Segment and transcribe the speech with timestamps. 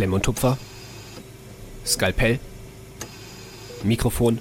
[0.00, 0.56] Klemm und Tupfer.
[1.84, 2.40] Skalpell.
[3.82, 4.38] Mikrofon.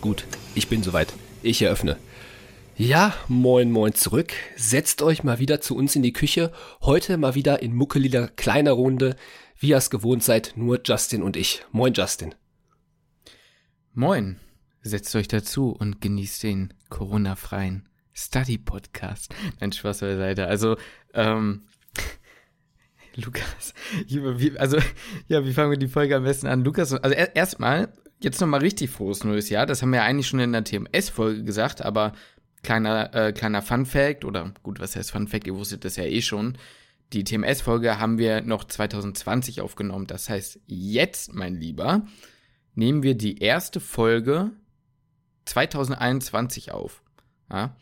[0.00, 1.12] Gut, ich bin soweit.
[1.44, 1.96] Ich eröffne.
[2.74, 4.32] Ja, moin moin zurück.
[4.56, 6.50] Setzt euch mal wieder zu uns in die Küche.
[6.82, 9.14] Heute mal wieder in muckeliger kleiner Runde,
[9.60, 11.62] wie ihr es gewohnt seid, nur Justin und ich.
[11.70, 12.34] Moin Justin.
[13.94, 14.40] Moin.
[14.82, 19.32] Setzt euch dazu und genießt den Corona-freien Study-Podcast.
[19.60, 20.48] Nein, Spaß beiseite.
[20.48, 20.76] Also,
[21.14, 21.68] ähm,
[23.16, 23.74] Lukas,
[24.58, 24.78] also,
[25.28, 26.64] ja, wie fangen wir die Folge am besten an?
[26.64, 29.66] Lukas, also erstmal, jetzt nochmal richtig frohes neues Jahr.
[29.66, 32.12] Das haben wir ja eigentlich schon in der TMS-Folge gesagt, aber
[32.62, 35.46] kleiner, äh, kleiner Fun-Fact, oder gut, was heißt Fun-Fact?
[35.46, 36.58] Ihr wusstet das ja eh schon.
[37.12, 40.06] Die TMS-Folge haben wir noch 2020 aufgenommen.
[40.06, 42.04] Das heißt, jetzt, mein Lieber,
[42.74, 44.50] nehmen wir die erste Folge
[45.44, 47.02] 2021 auf.
[47.50, 47.76] Ja?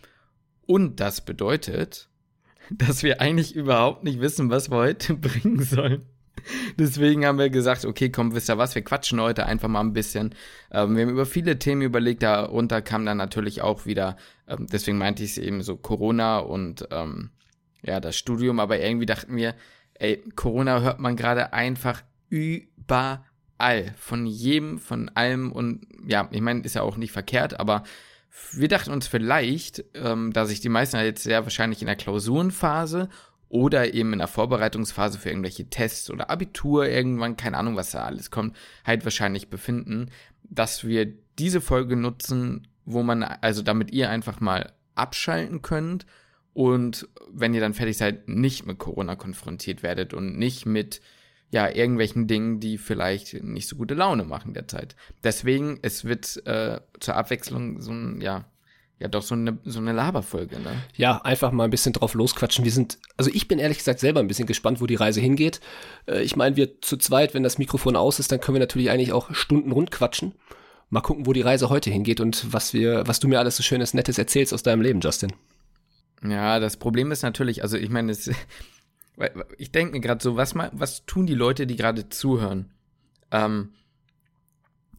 [0.67, 2.09] Und das bedeutet,
[2.71, 6.03] dass wir eigentlich überhaupt nicht wissen, was wir heute bringen sollen.
[6.79, 9.93] Deswegen haben wir gesagt, okay, komm, wisst ihr was, wir quatschen heute einfach mal ein
[9.93, 10.35] bisschen.
[10.71, 14.17] Ähm, wir haben über viele Themen überlegt, darunter kam dann natürlich auch wieder,
[14.49, 17.31] ähm, deswegen meinte ich es eben so Corona und ähm,
[17.83, 19.55] ja, das Studium, aber irgendwie dachten wir,
[19.95, 26.61] ey, Corona hört man gerade einfach überall, von jedem, von allem und ja, ich meine,
[26.61, 27.85] ist ja auch nicht verkehrt, aber
[28.53, 33.09] wir dachten uns vielleicht, ähm, da sich die meisten jetzt sehr wahrscheinlich in der Klausurenphase
[33.49, 38.05] oder eben in der Vorbereitungsphase für irgendwelche Tests oder Abitur irgendwann, keine Ahnung, was da
[38.05, 40.11] alles kommt, halt wahrscheinlich befinden,
[40.43, 46.07] dass wir diese Folge nutzen, wo man, also damit ihr einfach mal abschalten könnt.
[46.53, 51.01] Und wenn ihr dann fertig seid, nicht mit Corona konfrontiert werdet und nicht mit
[51.55, 54.97] ja, irgendwelchen Dingen, die vielleicht nicht so gute Laune machen derzeit.
[55.23, 58.47] Deswegen, es wird äh, zur Abwechslung so ein, ja,
[58.99, 60.73] ja doch so eine, so eine Laberfolge, ne?
[60.97, 62.65] Ja, einfach mal ein bisschen drauf losquatschen.
[62.65, 65.61] Wir sind, also ich bin ehrlich gesagt selber ein bisschen gespannt, wo die Reise hingeht.
[66.09, 68.91] Äh, ich meine, wir zu zweit, wenn das Mikrofon aus ist, dann können wir natürlich
[68.91, 70.35] eigentlich auch Stunden rund quatschen.
[70.91, 73.63] Mal gucken, wo die Reise heute hingeht und was wir, was du mir alles so
[73.63, 75.33] schönes, nettes erzählst aus deinem Leben, Justin.
[76.27, 78.29] Ja, das Problem ist natürlich, also ich meine, es,
[79.59, 82.73] ich denke mir gerade so, was, was tun die Leute, die gerade zuhören?
[83.31, 83.71] Ähm,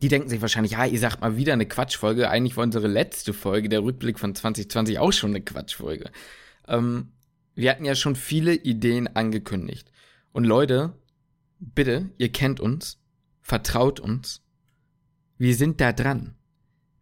[0.01, 2.29] die denken sich wahrscheinlich, ja, ihr sagt mal wieder eine Quatschfolge.
[2.29, 6.11] Eigentlich war unsere letzte Folge, der Rückblick von 2020, auch schon eine Quatschfolge.
[6.67, 7.11] Ähm,
[7.55, 9.91] wir hatten ja schon viele Ideen angekündigt.
[10.31, 10.93] Und Leute,
[11.59, 12.99] bitte, ihr kennt uns,
[13.41, 14.43] vertraut uns.
[15.37, 16.35] Wir sind da dran.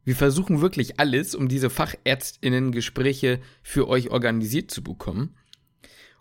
[0.03, 5.35] Wir versuchen wirklich alles, um diese Fachärztinnen-Gespräche für euch organisiert zu bekommen.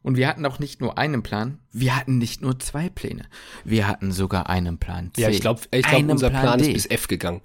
[0.02, 3.26] Und wir hatten auch nicht nur einen Plan, wir hatten nicht nur zwei Pläne.
[3.64, 5.22] Wir hatten sogar einen Plan C.
[5.22, 7.42] Ja, ich glaube, ich glaub, unser Plan, Plan ist bis F gegangen.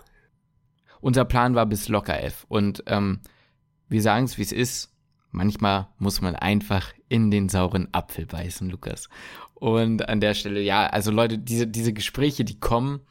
[0.99, 2.45] Unser Plan war bis locker F.
[2.49, 3.19] Und ähm,
[3.89, 4.91] wir sagen es, wie es ist.
[5.31, 9.07] Manchmal muss man einfach in den sauren Apfel beißen, Lukas.
[9.53, 13.01] Und an der Stelle, ja, also Leute, diese, diese Gespräche, die kommen,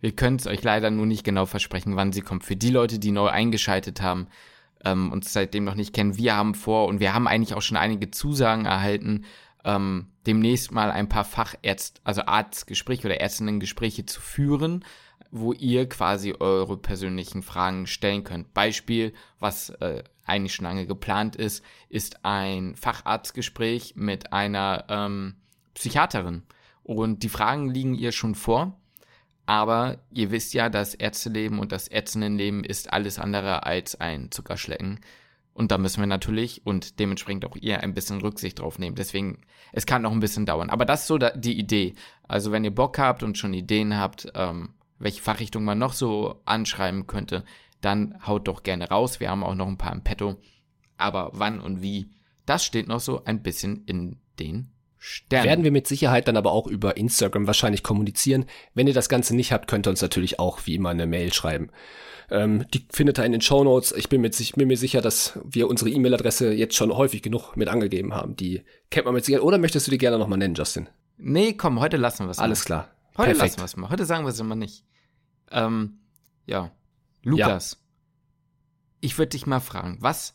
[0.00, 2.42] wir können es euch leider nur nicht genau versprechen, wann sie kommen.
[2.42, 4.26] Für die Leute, die neu eingeschaltet haben,
[4.84, 7.76] ähm, uns seitdem noch nicht kennen, wir haben vor und wir haben eigentlich auch schon
[7.76, 9.24] einige Zusagen erhalten,
[9.64, 14.84] ähm, demnächst mal ein paar Fachärzt, also Arztgespräche oder Ärztinnengespräche zu führen,
[15.30, 18.54] wo ihr quasi eure persönlichen Fragen stellen könnt.
[18.54, 25.34] Beispiel, was äh, eigentlich schon lange geplant ist, ist ein Facharztgespräch mit einer ähm,
[25.74, 26.44] Psychiaterin.
[26.82, 28.78] Und die Fragen liegen ihr schon vor.
[29.46, 35.00] Aber ihr wisst ja, das Ärzteleben und das Ärztinnenleben ist alles andere als ein Zuckerschlecken.
[35.52, 38.96] Und da müssen wir natürlich und dementsprechend auch ihr ein bisschen Rücksicht drauf nehmen.
[38.96, 40.70] Deswegen, es kann noch ein bisschen dauern.
[40.70, 41.94] Aber das ist so die Idee.
[42.26, 46.40] Also wenn ihr Bock habt und schon Ideen habt, ähm, welche Fachrichtung man noch so
[46.44, 47.44] anschreiben könnte,
[47.80, 49.20] dann haut doch gerne raus.
[49.20, 50.36] Wir haben auch noch ein paar im Petto.
[50.96, 52.10] Aber wann und wie,
[52.46, 54.73] das steht noch so ein bisschen in den
[55.06, 55.44] Stern.
[55.44, 58.46] Werden wir mit Sicherheit dann aber auch über Instagram wahrscheinlich kommunizieren.
[58.72, 61.30] Wenn ihr das Ganze nicht habt, könnt ihr uns natürlich auch wie immer eine Mail
[61.30, 61.68] schreiben.
[62.30, 63.92] Ähm, die findet ihr in den Show Notes.
[63.92, 67.54] Ich bin, mit, ich bin mir sicher, dass wir unsere E-Mail-Adresse jetzt schon häufig genug
[67.54, 68.34] mit angegeben haben.
[68.34, 69.44] Die kennt man mit Sicherheit.
[69.44, 70.88] Oder möchtest du die gerne nochmal nennen, Justin?
[71.18, 72.44] Nee, komm, heute lassen wir es mal.
[72.44, 72.88] Alles klar.
[73.18, 73.40] Heute Perfekt.
[73.40, 73.90] lassen wir es mal.
[73.90, 74.86] Heute sagen wir es immer nicht.
[75.50, 75.98] Ähm,
[76.46, 76.70] ja.
[77.22, 77.72] Lukas.
[77.72, 77.78] Ja.
[79.02, 80.34] Ich würde dich mal fragen, was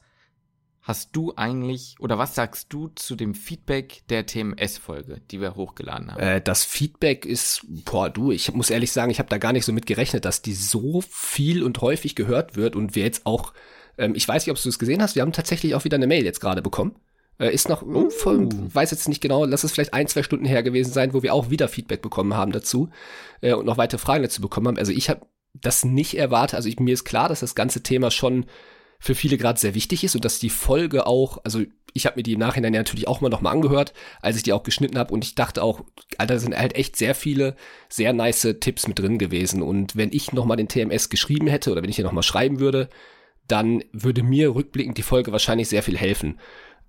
[0.89, 6.11] hast du eigentlich oder was sagst du zu dem Feedback der TMS-Folge, die wir hochgeladen
[6.11, 6.19] haben?
[6.19, 9.65] Äh, das Feedback ist, boah, du, ich muss ehrlich sagen, ich habe da gar nicht
[9.65, 13.53] so mit gerechnet, dass die so viel und häufig gehört wird und wir jetzt auch,
[13.99, 16.07] ähm, ich weiß nicht, ob du es gesehen hast, wir haben tatsächlich auch wieder eine
[16.07, 16.95] Mail jetzt gerade bekommen.
[17.37, 18.09] Äh, ist noch, uh.
[18.09, 21.21] voll, weiß jetzt nicht genau, lass es vielleicht ein, zwei Stunden her gewesen sein, wo
[21.21, 22.89] wir auch wieder Feedback bekommen haben dazu
[23.41, 24.79] äh, und noch weitere Fragen dazu bekommen haben.
[24.79, 25.21] Also ich habe
[25.53, 28.47] das nicht erwartet, also ich, mir ist klar, dass das ganze Thema schon
[28.99, 31.63] für viele gerade sehr wichtig ist und dass die Folge auch, also
[31.93, 34.53] ich habe mir die im Nachhinein ja natürlich auch mal nochmal angehört, als ich die
[34.53, 35.81] auch geschnitten habe und ich dachte auch,
[36.17, 37.55] Alter, da sind halt echt sehr viele
[37.87, 41.81] sehr nice Tipps mit drin gewesen und wenn ich nochmal den TMS geschrieben hätte oder
[41.81, 42.89] wenn ich hier nochmal schreiben würde,
[43.47, 46.39] dann würde mir rückblickend die Folge wahrscheinlich sehr viel helfen.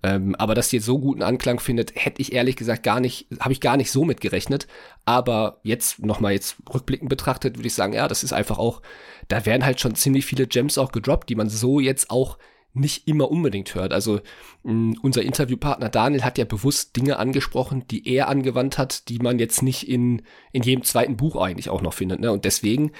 [0.03, 3.27] Ähm, aber dass die jetzt so guten Anklang findet, hätte ich ehrlich gesagt gar nicht,
[3.39, 4.67] habe ich gar nicht so mitgerechnet.
[5.05, 8.81] Aber jetzt nochmal jetzt rückblickend betrachtet, würde ich sagen, ja, das ist einfach auch,
[9.27, 12.37] da werden halt schon ziemlich viele Gems auch gedroppt, die man so jetzt auch
[12.73, 13.93] nicht immer unbedingt hört.
[13.93, 14.21] Also
[14.63, 19.39] mh, unser Interviewpartner Daniel hat ja bewusst Dinge angesprochen, die er angewandt hat, die man
[19.39, 22.21] jetzt nicht in, in jedem zweiten Buch eigentlich auch noch findet.
[22.21, 22.31] Ne?
[22.31, 22.91] Und deswegen,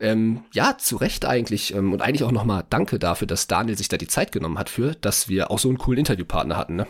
[0.00, 1.74] ähm, ja, zu Recht eigentlich.
[1.74, 4.68] Ähm, und eigentlich auch nochmal Danke dafür, dass Daniel sich da die Zeit genommen hat
[4.70, 6.76] für, dass wir auch so einen coolen Interviewpartner hatten.
[6.76, 6.86] Ne?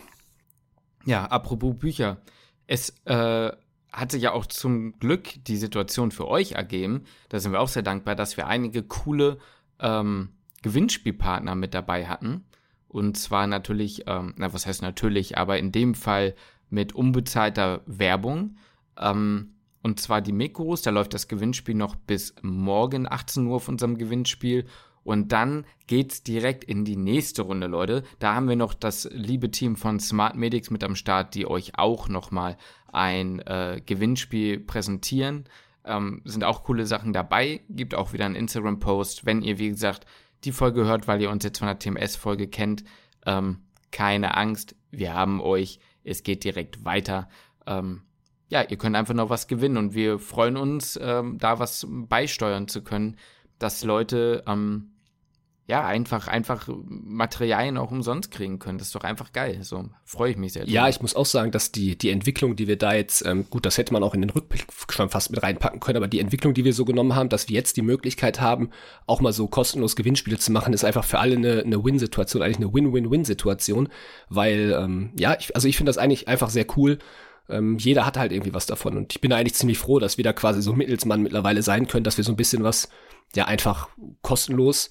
[1.05, 2.19] Ja, apropos Bücher.
[2.67, 3.51] Es äh,
[3.93, 7.05] hatte ja auch zum Glück die Situation für euch ergeben.
[7.29, 9.39] Da sind wir auch sehr dankbar, dass wir einige coole
[9.81, 10.31] ähm,
[10.63, 12.45] Gewinnspielpartner mit dabei hatten.
[12.87, 16.35] Und zwar natürlich, ähm, na was heißt natürlich, aber in dem Fall
[16.69, 18.57] mit unbezahlter Werbung.
[18.97, 23.69] Ähm, und zwar die Mikros, da läuft das Gewinnspiel noch bis morgen 18 Uhr auf
[23.69, 24.67] unserem Gewinnspiel.
[25.03, 28.05] Und dann geht's direkt in die nächste Runde, Leute.
[28.19, 31.79] Da haben wir noch das liebe Team von Smart Medics mit am Start, die euch
[31.79, 32.59] auch nochmal
[32.93, 35.45] ein äh, Gewinnspiel präsentieren.
[35.85, 37.63] Ähm, sind auch coole Sachen dabei.
[37.71, 40.05] Gibt auch wieder einen Instagram-Post, wenn ihr, wie gesagt,
[40.45, 42.85] die Folge hört, weil ihr uns jetzt von der TMS-Folge kennt.
[43.25, 43.61] Ähm,
[43.91, 45.81] keine Angst, wir haben euch.
[46.05, 47.29] Es geht direkt weiter.
[47.67, 48.03] Ähm,
[48.51, 52.69] ja, ihr könnt einfach noch was gewinnen und wir freuen uns, ähm, da was beisteuern
[52.69, 53.17] zu können,
[53.59, 54.91] dass Leute ähm,
[55.71, 58.79] ja, einfach, einfach Materialien auch umsonst kriegen können.
[58.79, 59.61] Das ist doch einfach geil.
[59.63, 60.69] So freue ich mich sehr.
[60.69, 63.67] Ja, ich muss auch sagen, dass die, die Entwicklung, die wir da jetzt, ähm, gut,
[63.67, 66.55] das hätte man auch in den Rückblick schon fast mit reinpacken können, aber die Entwicklung,
[66.55, 68.71] die wir so genommen haben, dass wir jetzt die Möglichkeit haben,
[69.07, 72.57] auch mal so kostenlos Gewinnspiele zu machen, ist einfach für alle eine, eine Win-Situation, eigentlich
[72.57, 73.91] eine Win-Win-Win-Situation,
[74.29, 76.99] weil, ähm, ja, ich, also ich finde das eigentlich einfach sehr cool.
[77.51, 80.25] Ähm, jeder hat halt irgendwie was davon und ich bin eigentlich ziemlich froh, dass wir
[80.25, 82.89] da quasi so Mittelsmann mittlerweile sein können, dass wir so ein bisschen was,
[83.35, 83.89] ja, einfach
[84.23, 84.91] kostenlos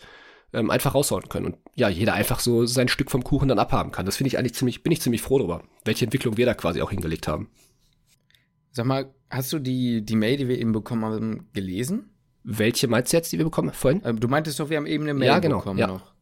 [0.54, 1.48] ähm, einfach raushauen können.
[1.48, 4.06] Und ja, jeder einfach so sein Stück vom Kuchen dann abhaben kann.
[4.06, 6.82] Das finde ich eigentlich ziemlich, bin ich ziemlich froh darüber, welche Entwicklung wir da quasi
[6.82, 7.50] auch hingelegt haben.
[8.72, 12.12] Sag mal, hast du die, die Mail, die wir eben bekommen haben, gelesen?
[12.44, 14.02] Welche meinst du jetzt, die wir bekommen vorhin?
[14.06, 15.88] Ähm, du meintest doch, wir haben eben eine Mail ja, genau, bekommen ja.
[15.88, 16.14] noch.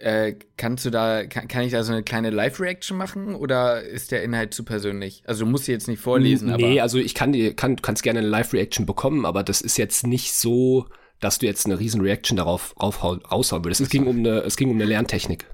[0.00, 4.12] Äh, kannst du da, kann, kann ich da so eine kleine Live-Reaction machen oder ist
[4.12, 5.22] der Inhalt zu persönlich?
[5.26, 6.62] Also du musst sie jetzt nicht vorlesen, nee, aber.
[6.62, 10.06] Nee, also ich kann die, kann, kannst gerne eine Live-Reaction bekommen, aber das ist jetzt
[10.06, 10.86] nicht so,
[11.20, 13.82] dass du jetzt eine riesen Reaction darauf raushauen würdest.
[13.82, 15.44] Es ging um eine, es ging um eine Lerntechnik.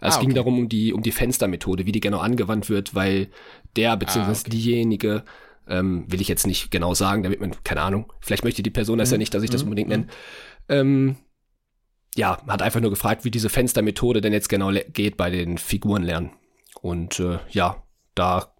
[0.00, 0.26] Es ah, okay.
[0.26, 3.28] ging darum, um die, um die Fenstermethode, wie die genau angewandt wird, weil
[3.76, 4.50] der beziehungsweise ah, okay.
[4.50, 5.24] diejenige,
[5.66, 8.98] ähm, will ich jetzt nicht genau sagen, damit man, keine Ahnung, vielleicht möchte die Person
[8.98, 9.14] das mhm.
[9.14, 9.68] ja nicht, dass ich das mhm.
[9.68, 10.02] unbedingt nenne.
[10.04, 10.08] Mhm.
[10.68, 11.16] Ähm,
[12.16, 16.30] ja, hat einfach nur gefragt, wie diese Fenstermethode denn jetzt genau geht bei den Figurenlernen.
[16.80, 17.82] Und äh, ja,
[18.14, 18.54] da,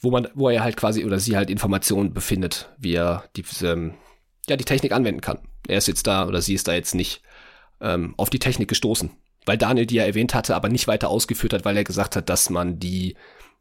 [0.00, 3.94] wo man, wo er halt quasi oder sie halt Informationen befindet, wie er diese, ähm,
[4.48, 5.38] ja, die Technik anwenden kann.
[5.66, 7.22] Er ist jetzt da oder sie ist da jetzt nicht
[7.80, 9.10] ähm, auf die Technik gestoßen.
[9.44, 12.28] Weil Daniel die ja erwähnt hatte, aber nicht weiter ausgeführt hat, weil er gesagt hat,
[12.28, 13.16] dass man die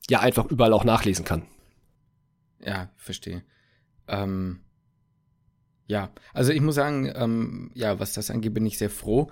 [0.10, 1.44] ja einfach überall auch nachlesen kann.
[2.64, 3.44] Ja, verstehe.
[4.08, 4.62] Ähm,
[5.88, 9.32] ja, also ich muss sagen, ähm, ja, was das angeht, bin ich sehr froh.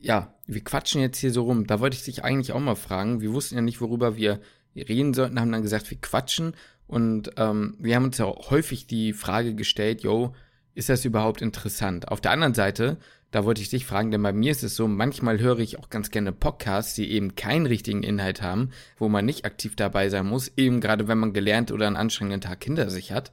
[0.00, 1.66] Ja, wir quatschen jetzt hier so rum.
[1.66, 3.20] Da wollte ich dich eigentlich auch mal fragen.
[3.20, 4.40] Wir wussten ja nicht, worüber wir
[4.74, 6.54] reden sollten, haben dann gesagt, wir quatschen.
[6.86, 10.34] Und ähm, wir haben uns ja häufig die Frage gestellt, yo,
[10.74, 12.08] ist das überhaupt interessant?
[12.08, 12.96] Auf der anderen Seite,
[13.30, 15.90] da wollte ich dich fragen, denn bei mir ist es so, manchmal höre ich auch
[15.90, 20.26] ganz gerne Podcasts, die eben keinen richtigen Inhalt haben, wo man nicht aktiv dabei sein
[20.26, 23.32] muss, eben gerade wenn man gelernt oder einen anstrengenden Tag hinter sich hat,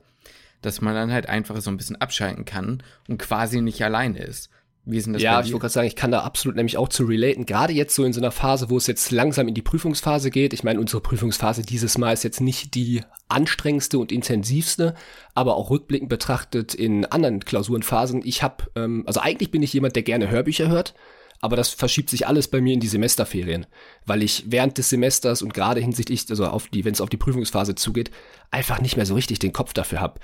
[0.62, 4.50] dass man dann halt einfach so ein bisschen abschalten kann und quasi nicht alleine ist.
[4.90, 6.88] Wie ist denn das ja, ich wollte gerade sagen, ich kann da absolut nämlich auch
[6.88, 7.46] zu relaten.
[7.46, 10.54] Gerade jetzt so in so einer Phase, wo es jetzt langsam in die Prüfungsphase geht.
[10.54, 14.96] Ich meine, unsere Prüfungsphase dieses Mal ist jetzt nicht die anstrengendste und intensivste,
[15.36, 18.22] aber auch rückblickend betrachtet in anderen Klausurenphasen.
[18.24, 20.94] Ich habe, ähm, also eigentlich bin ich jemand, der gerne Hörbücher hört.
[21.40, 23.68] Aber das verschiebt sich alles bei mir in die Semesterferien,
[24.08, 27.18] weil ich während des Semesters und gerade hinsichtlich, also auf die, wenn es auf die
[27.18, 28.10] Prüfungsphase zugeht,
[28.50, 30.20] einfach nicht mehr so richtig den Kopf dafür habe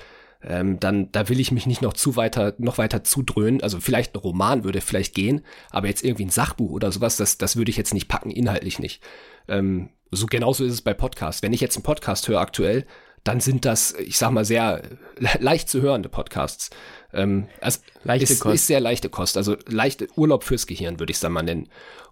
[0.46, 3.62] ähm, dann da will ich mich nicht noch zu weiter, noch weiter zudröhnen.
[3.62, 7.38] Also vielleicht ein Roman würde vielleicht gehen, aber jetzt irgendwie ein Sachbuch oder sowas, das,
[7.38, 9.02] das würde ich jetzt nicht packen, inhaltlich nicht.
[9.48, 11.42] Ähm, so genauso ist es bei Podcasts.
[11.42, 12.86] Wenn ich jetzt einen Podcast höre aktuell,
[13.24, 14.82] dann sind das, ich sag mal, sehr
[15.40, 16.70] leicht zu hörende Podcasts.
[17.14, 18.56] Ähm, also leichte ist, Kost.
[18.56, 21.70] ist sehr leichte Kost, also leichte Urlaub fürs Gehirn, würde ich es dann mal nennen.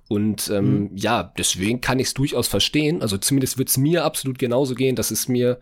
[0.08, 0.90] Und ähm, mhm.
[0.96, 3.02] ja, deswegen kann ich es durchaus verstehen.
[3.02, 5.60] Also zumindest wird es mir absolut genauso gehen, dass es mir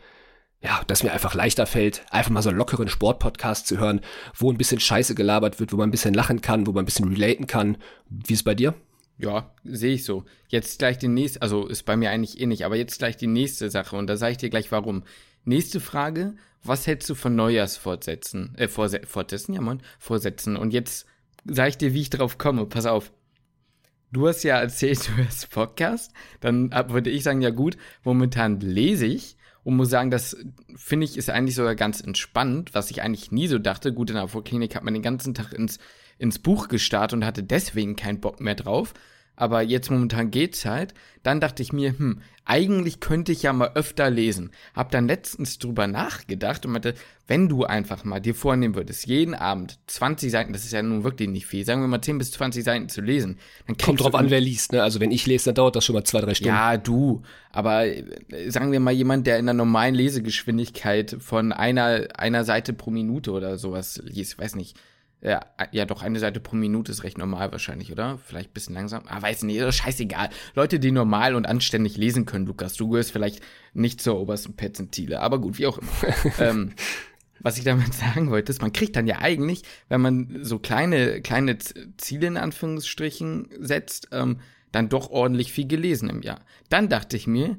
[0.61, 4.01] ja, dass mir einfach leichter fällt, einfach mal so einen lockeren Sportpodcast zu hören,
[4.35, 6.85] wo ein bisschen Scheiße gelabert wird, wo man ein bisschen lachen kann, wo man ein
[6.85, 7.77] bisschen relaten kann.
[8.09, 8.73] Wie ist es bei dir?
[9.17, 10.25] Ja, sehe ich so.
[10.47, 13.69] Jetzt gleich die nächste, also ist bei mir eigentlich ähnlich, aber jetzt gleich die nächste
[13.69, 15.03] Sache und da sage ich dir gleich warum.
[15.45, 18.55] Nächste Frage, was hältst du von Neujahrsfortsätzen?
[18.55, 19.01] Äh, Vorse
[19.49, 20.57] ja moin, Vorsätzen.
[20.57, 21.05] Und jetzt
[21.45, 22.65] sage ich dir, wie ich drauf komme.
[22.65, 23.11] Pass auf.
[24.11, 26.11] Du hast ja erzählt, du hörst Podcast.
[26.41, 30.37] Dann würde ich sagen, ja gut, momentan lese ich und muss sagen, das
[30.75, 33.93] finde ich ist eigentlich sogar ganz entspannt, was ich eigentlich nie so dachte.
[33.93, 35.79] Gut, in der Vorklinik hat man den ganzen Tag ins,
[36.17, 38.93] ins Buch gestarrt und hatte deswegen keinen Bock mehr drauf
[39.39, 40.93] aber jetzt momentan geht's halt.
[41.23, 44.51] Dann dachte ich mir, hm, eigentlich könnte ich ja mal öfter lesen.
[44.73, 46.93] Hab dann letztens drüber nachgedacht und meinte,
[47.25, 51.05] wenn du einfach mal dir vornehmen würdest, jeden Abend 20 Seiten, das ist ja nun
[51.05, 54.13] wirklich nicht viel, sagen wir mal 10 bis 20 Seiten zu lesen, dann Kommt drauf
[54.13, 54.83] an, wer liest, ne?
[54.83, 56.55] Also wenn ich lese, dann dauert das schon mal zwei, drei Stunden.
[56.55, 57.21] Ja, du.
[57.53, 58.03] Aber äh,
[58.49, 63.31] sagen wir mal jemand, der in einer normalen Lesegeschwindigkeit von einer, einer Seite pro Minute
[63.31, 64.75] oder sowas liest, weiß nicht,
[65.21, 68.17] ja, ja, doch, eine Seite pro Minute ist recht normal wahrscheinlich, oder?
[68.17, 69.03] Vielleicht ein bisschen langsam.
[69.07, 70.29] Ah, weiß nicht, scheißegal.
[70.55, 73.41] Leute, die normal und anständig lesen können, Lukas, du gehörst vielleicht
[73.73, 76.13] nicht zur obersten Perzentile, aber gut, wie auch immer.
[76.39, 76.73] ähm,
[77.41, 81.21] was ich damit sagen wollte, ist, man kriegt dann ja eigentlich, wenn man so kleine,
[81.21, 81.57] kleine
[81.97, 84.39] Ziele in Anführungsstrichen setzt, ähm,
[84.71, 86.41] dann doch ordentlich viel gelesen im Jahr.
[86.69, 87.57] Dann dachte ich mir,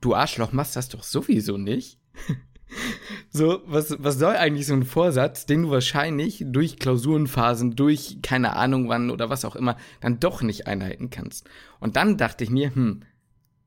[0.00, 1.98] du Arschloch machst das doch sowieso nicht.
[3.30, 8.56] So, was, was soll eigentlich so ein Vorsatz, den du wahrscheinlich durch Klausurenphasen, durch keine
[8.56, 11.48] Ahnung wann oder was auch immer, dann doch nicht einhalten kannst?
[11.78, 13.02] Und dann dachte ich mir, hm,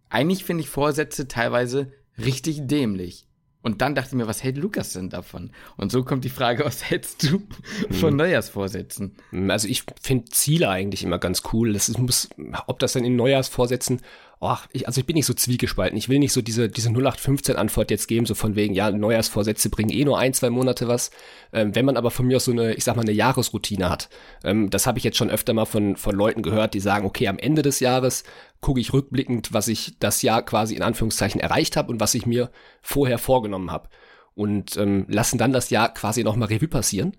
[0.10, 3.28] eigentlich finde ich Vorsätze teilweise richtig dämlich.
[3.64, 5.52] Und dann dachte ich mir, was hält Lukas denn davon?
[5.78, 7.42] Und so kommt die Frage, was hältst du
[7.90, 8.18] von hm.
[8.18, 9.16] Neujahrsvorsätzen?
[9.48, 11.72] Also ich finde Ziele eigentlich immer ganz cool.
[11.72, 12.30] Das ist, muss,
[12.68, 14.02] ob das dann in Neujahrsvorsätzen
[14.44, 15.98] oh, ich, also ich bin nicht so zwiegespalten.
[15.98, 19.90] Ich will nicht so diese, diese 0815-Antwort jetzt geben, so von wegen, ja, Neujahrsvorsätze bringen
[19.90, 21.12] eh nur ein, zwei Monate was.
[21.54, 24.10] Ähm, wenn man aber von mir aus so eine, ich sag mal, eine Jahresroutine hat,
[24.44, 27.28] ähm, das habe ich jetzt schon öfter mal von, von Leuten gehört, die sagen, okay,
[27.30, 28.26] am Ende des Jahres
[28.60, 32.26] gucke ich rückblickend, was ich das Jahr quasi in Anführungszeichen erreicht habe und was ich
[32.26, 33.88] mir vorher vorgenommen habe.
[34.36, 37.16] Und ähm, lassen dann das Jahr quasi nochmal Revue passieren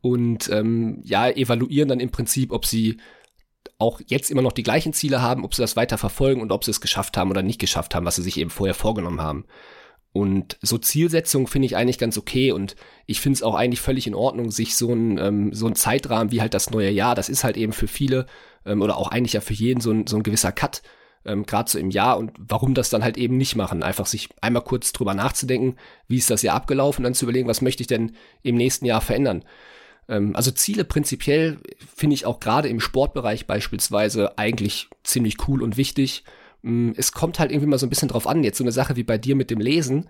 [0.00, 2.98] und ähm, ja, evaluieren dann im Prinzip, ob sie
[3.78, 6.64] auch jetzt immer noch die gleichen Ziele haben, ob sie das weiter verfolgen und ob
[6.64, 9.44] sie es geschafft haben oder nicht geschafft haben, was sie sich eben vorher vorgenommen haben.
[10.12, 14.06] Und so Zielsetzung finde ich eigentlich ganz okay und ich finde es auch eigentlich völlig
[14.06, 17.28] in Ordnung, sich so ein, ähm, so ein Zeitrahmen wie halt das neue Jahr, das
[17.28, 18.26] ist halt eben für viele
[18.64, 20.82] ähm, oder auch eigentlich ja für jeden so ein, so ein gewisser Cut,
[21.24, 23.82] ähm, gerade so im Jahr und warum das dann halt eben nicht machen.
[23.82, 25.76] Einfach sich einmal kurz drüber nachzudenken,
[26.08, 29.02] wie ist das Jahr abgelaufen, dann zu überlegen, was möchte ich denn im nächsten Jahr
[29.02, 29.44] verändern.
[30.08, 31.58] Ähm, also Ziele prinzipiell
[31.94, 36.24] finde ich auch gerade im Sportbereich beispielsweise eigentlich ziemlich cool und wichtig.
[36.62, 38.44] Mm, es kommt halt irgendwie mal so ein bisschen drauf an.
[38.44, 40.08] Jetzt so eine Sache wie bei dir mit dem Lesen.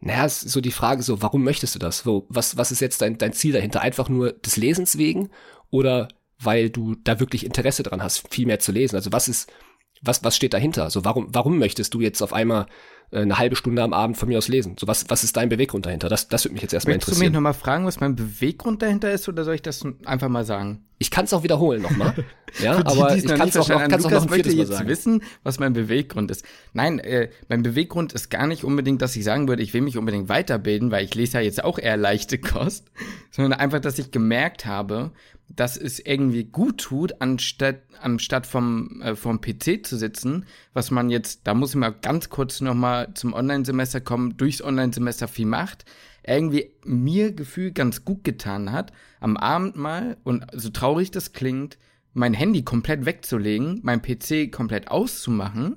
[0.00, 2.06] Naja, ist so die Frage so, warum möchtest du das?
[2.06, 3.80] Wo, was, was ist jetzt dein, dein Ziel dahinter?
[3.80, 5.30] Einfach nur des Lesens wegen
[5.70, 6.08] oder
[6.38, 8.96] weil du da wirklich Interesse dran hast, viel mehr zu lesen?
[8.96, 9.52] Also was ist,
[10.02, 10.90] was, was steht dahinter?
[10.90, 12.66] So, warum, warum möchtest du jetzt auf einmal
[13.12, 14.76] äh, eine halbe Stunde am Abend von mir aus lesen.
[14.80, 16.08] So, was, was ist dein Beweggrund dahinter?
[16.08, 17.18] Das, das würde mich jetzt erstmal interessieren.
[17.18, 20.28] Möchtest du mich nochmal fragen, was mein Beweggrund dahinter ist, oder soll ich das einfach
[20.28, 20.84] mal sagen?
[20.98, 22.14] Ich kann es auch wiederholen nochmal.
[22.62, 24.88] ja, die, aber ich kann es auch, noch, kann's auch noch ein viertes Mal sagen.
[24.88, 26.44] wissen, was mein Beweggrund ist.
[26.72, 29.98] Nein, äh, mein Beweggrund ist gar nicht unbedingt, dass ich sagen würde, ich will mich
[29.98, 32.90] unbedingt weiterbilden, weil ich lese ja jetzt auch eher leichte Kost,
[33.30, 35.10] sondern einfach, dass ich gemerkt habe,
[35.48, 41.10] dass es irgendwie gut tut, anstatt, anstatt vom, äh, vom PC zu sitzen, was man
[41.10, 45.84] jetzt, da muss ich mal ganz kurz nochmal zum Online-Semester kommen, durchs Online-Semester viel macht,
[46.24, 51.78] irgendwie mir Gefühl ganz gut getan hat, am Abend mal, und so traurig das klingt,
[52.14, 55.76] mein Handy komplett wegzulegen, mein PC komplett auszumachen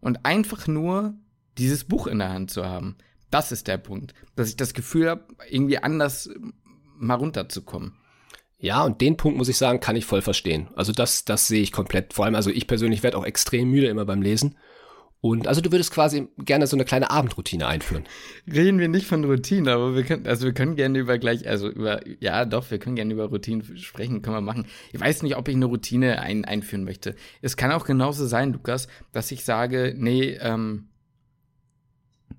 [0.00, 1.14] und einfach nur
[1.58, 2.96] dieses Buch in der Hand zu haben.
[3.30, 6.30] Das ist der Punkt, dass ich das Gefühl habe, irgendwie anders
[6.98, 7.94] mal runterzukommen.
[8.62, 10.68] Ja, und den Punkt muss ich sagen, kann ich voll verstehen.
[10.76, 12.12] Also das, das sehe ich komplett.
[12.14, 14.56] Vor allem, also ich persönlich werde auch extrem müde immer beim Lesen.
[15.20, 18.04] Und also du würdest quasi gerne so eine kleine Abendroutine einführen.
[18.46, 21.68] Reden wir nicht von Routine, aber wir können, also wir können gerne über gleich, also
[21.68, 24.66] über, ja doch, wir können gerne über Routinen sprechen, können wir machen.
[24.92, 27.16] Ich weiß nicht, ob ich eine Routine ein, einführen möchte.
[27.40, 30.86] Es kann auch genauso sein, Lukas, dass ich sage, nee, ähm,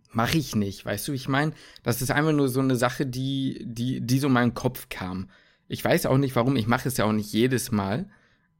[0.10, 0.86] mache ich nicht.
[0.86, 1.52] Weißt du, ich meine,
[1.84, 5.28] das ist einfach nur so eine Sache, die, die, die so in meinen Kopf kam.
[5.74, 8.08] Ich weiß auch nicht warum, ich mache es ja auch nicht jedes Mal.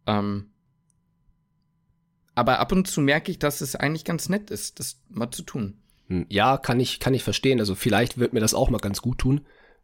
[0.08, 0.50] Ähm,
[2.34, 5.44] aber ab und zu merke ich, dass es eigentlich ganz nett ist, das mal zu
[5.44, 5.78] tun.
[6.08, 7.60] Hm, ja, kann ich, kann ich verstehen.
[7.60, 9.42] Also vielleicht wird mir das auch mal ganz gut tun.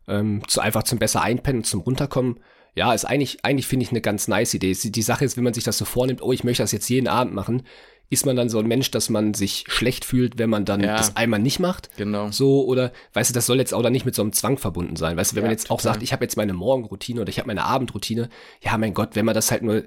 [0.08, 2.40] Ähm, zu einfach zum besser einpennen, zum runterkommen.
[2.74, 4.74] Ja, ist eigentlich, eigentlich finde ich eine ganz nice Idee.
[4.74, 7.08] Die Sache ist, wenn man sich das so vornimmt, oh, ich möchte das jetzt jeden
[7.08, 7.62] Abend machen,
[8.10, 10.98] ist man dann so ein Mensch, dass man sich schlecht fühlt, wenn man dann ja.
[10.98, 11.96] das einmal nicht macht.
[11.96, 12.32] Genau.
[12.32, 14.96] So, oder, weißt du, das soll jetzt auch dann nicht mit so einem Zwang verbunden
[14.96, 15.16] sein.
[15.16, 15.76] Weißt du, wenn ja, man jetzt total.
[15.76, 18.30] auch sagt, ich habe jetzt meine Morgenroutine oder ich habe meine Abendroutine,
[18.62, 19.84] ja, mein Gott, wenn man das halt nur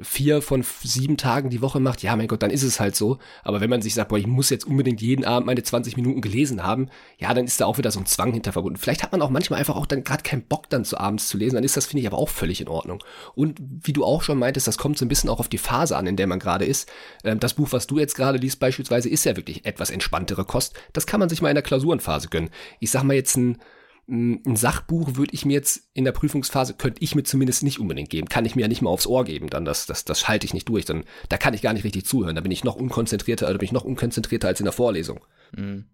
[0.00, 3.18] vier von sieben Tagen die Woche macht, ja, mein Gott, dann ist es halt so.
[3.44, 6.20] Aber wenn man sich sagt, boah, ich muss jetzt unbedingt jeden Abend meine 20 Minuten
[6.20, 8.78] gelesen haben, ja, dann ist da auch wieder so ein Zwang hinter verbunden.
[8.78, 11.38] Vielleicht hat man auch manchmal einfach auch dann gerade keinen Bock dann zu abends zu
[11.38, 13.04] lesen, dann ist das, finde ich, aber auch völlig in Ordnung.
[13.34, 15.96] Und wie du auch schon meintest, das kommt so ein bisschen auch auf die Phase
[15.96, 16.90] an, in der man gerade ist.
[17.22, 20.74] Ähm, das Buch, was du jetzt gerade liest beispielsweise, ist ja wirklich etwas entspanntere Kost.
[20.92, 22.50] Das kann man sich mal in der Klausurenphase gönnen.
[22.80, 23.58] Ich sag mal jetzt ein
[24.06, 28.10] ein Sachbuch würde ich mir jetzt in der Prüfungsphase, könnte ich mir zumindest nicht unbedingt
[28.10, 28.28] geben.
[28.28, 30.52] Kann ich mir ja nicht mal aufs Ohr geben, dann das, das, das halte ich
[30.52, 30.84] nicht durch.
[30.84, 32.34] Dann, da kann ich gar nicht richtig zuhören.
[32.34, 35.24] Da bin ich noch unkonzentrierter, da bin ich noch unkonzentrierter als in der Vorlesung.
[35.56, 35.86] Mhm.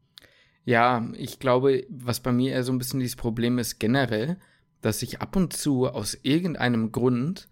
[0.65, 4.39] Ja, ich glaube, was bei mir eher so ein bisschen dieses Problem ist generell,
[4.81, 7.49] dass ich ab und zu aus irgendeinem Grund,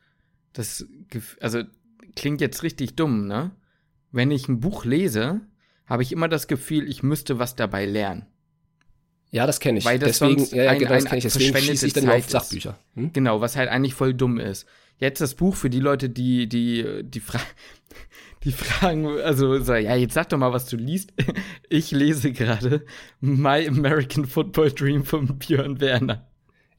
[0.52, 0.86] das,
[1.40, 1.62] also
[2.16, 3.52] klingt jetzt richtig dumm, ne?
[4.10, 5.42] Wenn ich ein Buch lese,
[5.86, 8.26] habe ich immer das Gefühl, ich müsste was dabei lernen.
[9.30, 9.84] Ja, das kenne ich.
[9.84, 11.24] Weil das deswegen, sonst ja, ja, ein, genau, das ein kenne ich.
[11.24, 12.78] Deswegen schieße ich dann Zeit auf Sachbücher.
[12.94, 13.12] Hm?
[13.12, 14.66] Genau, was halt eigentlich voll dumm ist.
[14.98, 17.40] Jetzt das Buch für die Leute, die, die, die, fra
[18.44, 21.12] die fragen, also, so, ja, jetzt sag doch mal, was du liest.
[21.68, 22.84] Ich lese gerade
[23.20, 26.26] My American Football Dream von Björn Werner.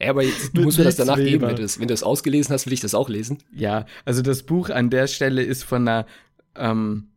[0.01, 1.41] Ja, aber jetzt, du musst mir das danach geben.
[1.45, 3.37] Wenn du, das, wenn du das ausgelesen hast, will ich das auch lesen.
[3.53, 6.05] Ja, also das Buch an der Stelle ist von einer
[6.55, 7.09] ähm,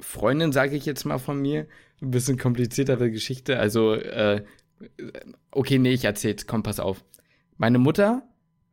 [0.00, 1.66] Freundin, sage ich jetzt mal von mir.
[2.00, 3.58] Ein bisschen kompliziertere Geschichte.
[3.58, 4.44] Also, äh,
[5.50, 6.46] okay, nee, ich erzähl's.
[6.46, 7.04] Komm, pass auf.
[7.56, 8.22] Meine Mutter,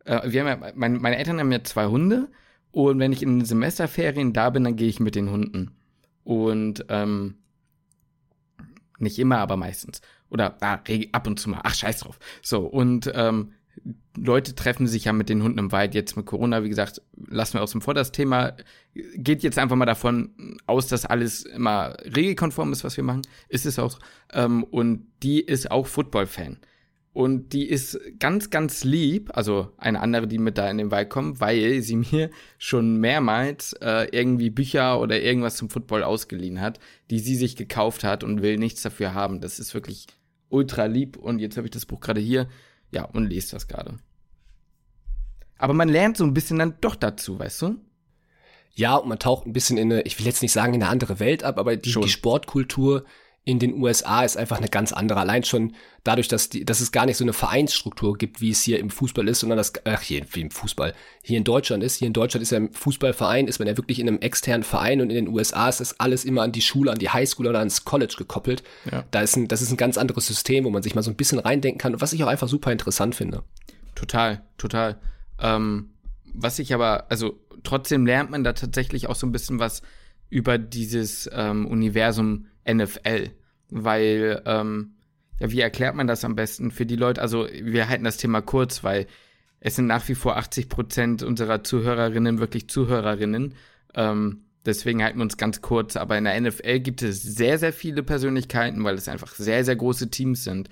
[0.06, 2.30] äh, wir haben ja, meine, meine Eltern haben ja zwei Hunde
[2.72, 5.72] und wenn ich in den Semesterferien da bin, dann gehe ich mit den Hunden.
[6.24, 7.36] Und ähm,
[9.00, 10.02] nicht immer, aber meistens.
[10.30, 10.80] Oder ah,
[11.12, 11.62] ab und zu mal.
[11.64, 12.20] Ach, scheiß drauf.
[12.42, 13.54] So, und ähm,
[14.18, 15.94] Leute treffen sich ja mit den Hunden im Wald.
[15.94, 18.54] Jetzt mit Corona, wie gesagt, lassen wir außen vor das Thema.
[19.16, 23.24] Geht jetzt einfach mal davon aus, dass alles immer regelkonform ist, was wir machen.
[23.50, 24.00] Ist es auch.
[24.34, 26.60] Ähm, und die ist auch Football-Fan.
[27.16, 31.10] Und die ist ganz, ganz lieb, also eine andere, die mit da in den Wald
[31.10, 36.80] kommt, weil sie mir schon mehrmals äh, irgendwie Bücher oder irgendwas zum Football ausgeliehen hat,
[37.10, 39.40] die sie sich gekauft hat und will nichts dafür haben.
[39.40, 40.08] Das ist wirklich
[40.50, 41.16] ultra lieb.
[41.16, 42.48] Und jetzt habe ich das Buch gerade hier
[42.92, 43.98] ja, und lest das gerade.
[45.58, 47.76] Aber man lernt so ein bisschen dann doch dazu, weißt du?
[48.74, 50.92] Ja, und man taucht ein bisschen in eine, ich will jetzt nicht sagen in eine
[50.92, 53.06] andere Welt ab, aber die, die Sportkultur
[53.48, 55.20] in den USA ist einfach eine ganz andere.
[55.20, 58.64] Allein schon dadurch, dass, die, dass es gar nicht so eine Vereinsstruktur gibt, wie es
[58.64, 61.98] hier im Fußball ist, sondern das, ach, hier, wie im Fußball, hier in Deutschland ist.
[61.98, 65.00] Hier in Deutschland ist ja im Fußballverein, ist man ja wirklich in einem externen Verein
[65.00, 67.60] und in den USA ist das alles immer an die Schule, an die Highschool oder
[67.60, 68.64] ans College gekoppelt.
[68.92, 69.04] Ja.
[69.12, 71.16] Da ist ein, das ist ein ganz anderes System, wo man sich mal so ein
[71.16, 73.44] bisschen reindenken kann, was ich auch einfach super interessant finde.
[73.94, 75.00] Total, total.
[75.40, 75.92] Ähm,
[76.34, 79.84] was ich aber, also trotzdem lernt man da tatsächlich auch so ein bisschen was
[80.32, 83.32] über dieses ähm, Universum NFL,
[83.70, 84.96] weil, ähm,
[85.40, 87.22] ja, wie erklärt man das am besten für die Leute?
[87.22, 89.08] Also, wir halten das Thema kurz, weil
[89.60, 93.56] es sind nach wie vor 80 Prozent unserer Zuhörerinnen wirklich Zuhörerinnen.
[93.96, 95.96] Ähm, deswegen halten wir uns ganz kurz.
[95.96, 99.76] Aber in der NFL gibt es sehr, sehr viele Persönlichkeiten, weil es einfach sehr, sehr
[99.76, 100.70] große Teams sind.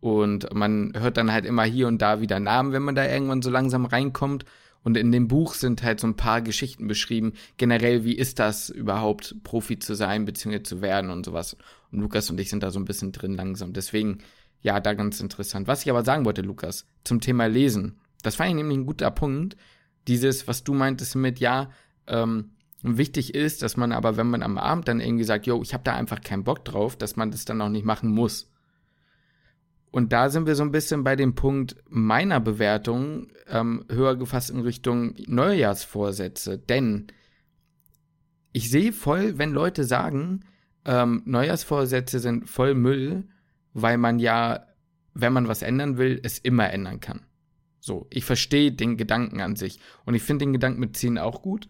[0.00, 3.42] Und man hört dann halt immer hier und da wieder Namen, wenn man da irgendwann
[3.42, 4.46] so langsam reinkommt.
[4.82, 7.34] Und in dem Buch sind halt so ein paar Geschichten beschrieben.
[7.58, 11.56] Generell, wie ist das überhaupt, Profi zu sein, beziehungsweise zu werden und sowas.
[11.92, 13.72] Und Lukas und ich sind da so ein bisschen drin langsam.
[13.72, 14.18] Deswegen,
[14.62, 15.68] ja, da ganz interessant.
[15.68, 17.98] Was ich aber sagen wollte, Lukas, zum Thema Lesen.
[18.22, 19.56] Das fand ich nämlich ein guter Punkt.
[20.08, 21.70] Dieses, was du meintest mit, ja,
[22.06, 25.74] ähm, wichtig ist, dass man aber, wenn man am Abend dann irgendwie sagt, yo, ich
[25.74, 28.50] habe da einfach keinen Bock drauf, dass man das dann auch nicht machen muss.
[29.90, 34.50] Und da sind wir so ein bisschen bei dem Punkt meiner Bewertung ähm, höher gefasst
[34.50, 36.58] in Richtung Neujahrsvorsätze.
[36.58, 37.08] Denn
[38.52, 40.44] ich sehe voll, wenn Leute sagen,
[40.84, 43.28] ähm, Neujahrsvorsätze sind voll Müll,
[43.72, 44.66] weil man ja,
[45.14, 47.22] wenn man was ändern will, es immer ändern kann.
[47.80, 49.80] So, ich verstehe den Gedanken an sich.
[50.04, 51.68] Und ich finde den Gedanken mit Ziehen auch gut.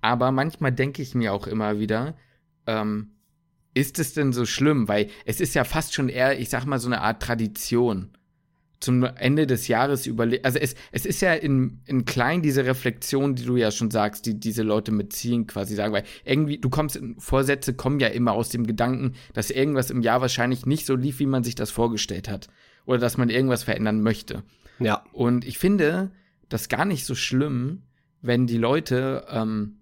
[0.00, 2.16] Aber manchmal denke ich mir auch immer wieder,
[2.66, 3.12] ähm,
[3.74, 4.88] ist es denn so schlimm?
[4.88, 8.10] Weil es ist ja fast schon eher, ich sag mal, so eine Art Tradition.
[8.80, 10.44] Zum Ende des Jahres überlegen.
[10.44, 14.24] Also es, es ist ja in, in klein diese Reflexion, die du ja schon sagst,
[14.24, 18.32] die diese Leute mitziehen, quasi sagen, weil irgendwie, du kommst in Vorsätze, kommen ja immer
[18.32, 21.72] aus dem Gedanken, dass irgendwas im Jahr wahrscheinlich nicht so lief, wie man sich das
[21.72, 22.48] vorgestellt hat.
[22.86, 24.44] Oder dass man irgendwas verändern möchte.
[24.78, 25.04] Ja.
[25.12, 26.12] Und ich finde
[26.48, 27.82] das gar nicht so schlimm,
[28.22, 29.78] wenn die Leute ähm,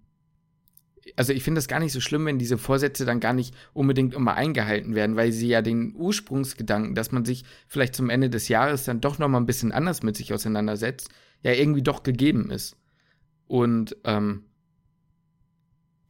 [1.16, 4.14] also ich finde es gar nicht so schlimm, wenn diese Vorsätze dann gar nicht unbedingt
[4.14, 8.48] immer eingehalten werden, weil sie ja den Ursprungsgedanken, dass man sich vielleicht zum Ende des
[8.48, 11.08] Jahres dann doch noch mal ein bisschen anders mit sich auseinandersetzt,
[11.42, 12.76] ja irgendwie doch gegeben ist.
[13.46, 14.44] Und ähm,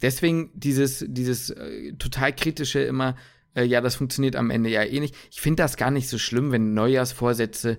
[0.02, 3.14] deswegen dieses, dieses äh, total kritische immer,
[3.54, 5.14] äh, ja, das funktioniert am Ende ja eh nicht.
[5.30, 7.78] Ich finde das gar nicht so schlimm, wenn Neujahrsvorsätze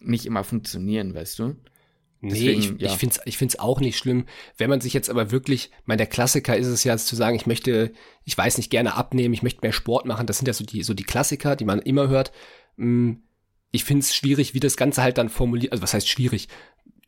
[0.00, 1.56] nicht immer funktionieren, weißt du?
[2.20, 2.92] Nee, Deswegen, ich, ja.
[2.92, 4.24] ich finde es ich find's auch nicht schlimm.
[4.56, 7.46] Wenn man sich jetzt aber wirklich, mein, der Klassiker ist es ja zu sagen, ich
[7.46, 7.92] möchte,
[8.24, 10.26] ich weiß nicht, gerne abnehmen, ich möchte mehr Sport machen.
[10.26, 12.32] Das sind ja so die, so die Klassiker, die man immer hört.
[12.76, 13.22] Hm,
[13.70, 16.48] ich finde es schwierig, wie das Ganze halt dann formuliert, also was heißt schwierig?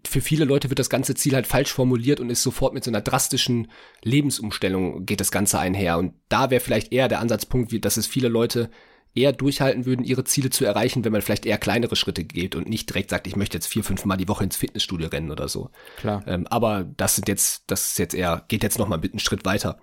[0.06, 2.90] Für viele Leute wird das ganze Ziel halt falsch formuliert und ist sofort mit so
[2.90, 3.68] einer drastischen
[4.04, 5.98] Lebensumstellung geht das Ganze einher.
[5.98, 8.70] Und da wäre vielleicht eher der Ansatzpunkt, wie, dass es viele Leute
[9.14, 12.68] eher durchhalten würden, ihre Ziele zu erreichen, wenn man vielleicht eher kleinere Schritte geht und
[12.68, 15.48] nicht direkt sagt, ich möchte jetzt vier, fünf Mal die Woche ins Fitnessstudio rennen oder
[15.48, 15.70] so.
[15.96, 16.22] Klar.
[16.26, 19.44] Ähm, aber das sind jetzt, das ist jetzt eher, geht jetzt noch mal einen Schritt
[19.44, 19.78] weiter.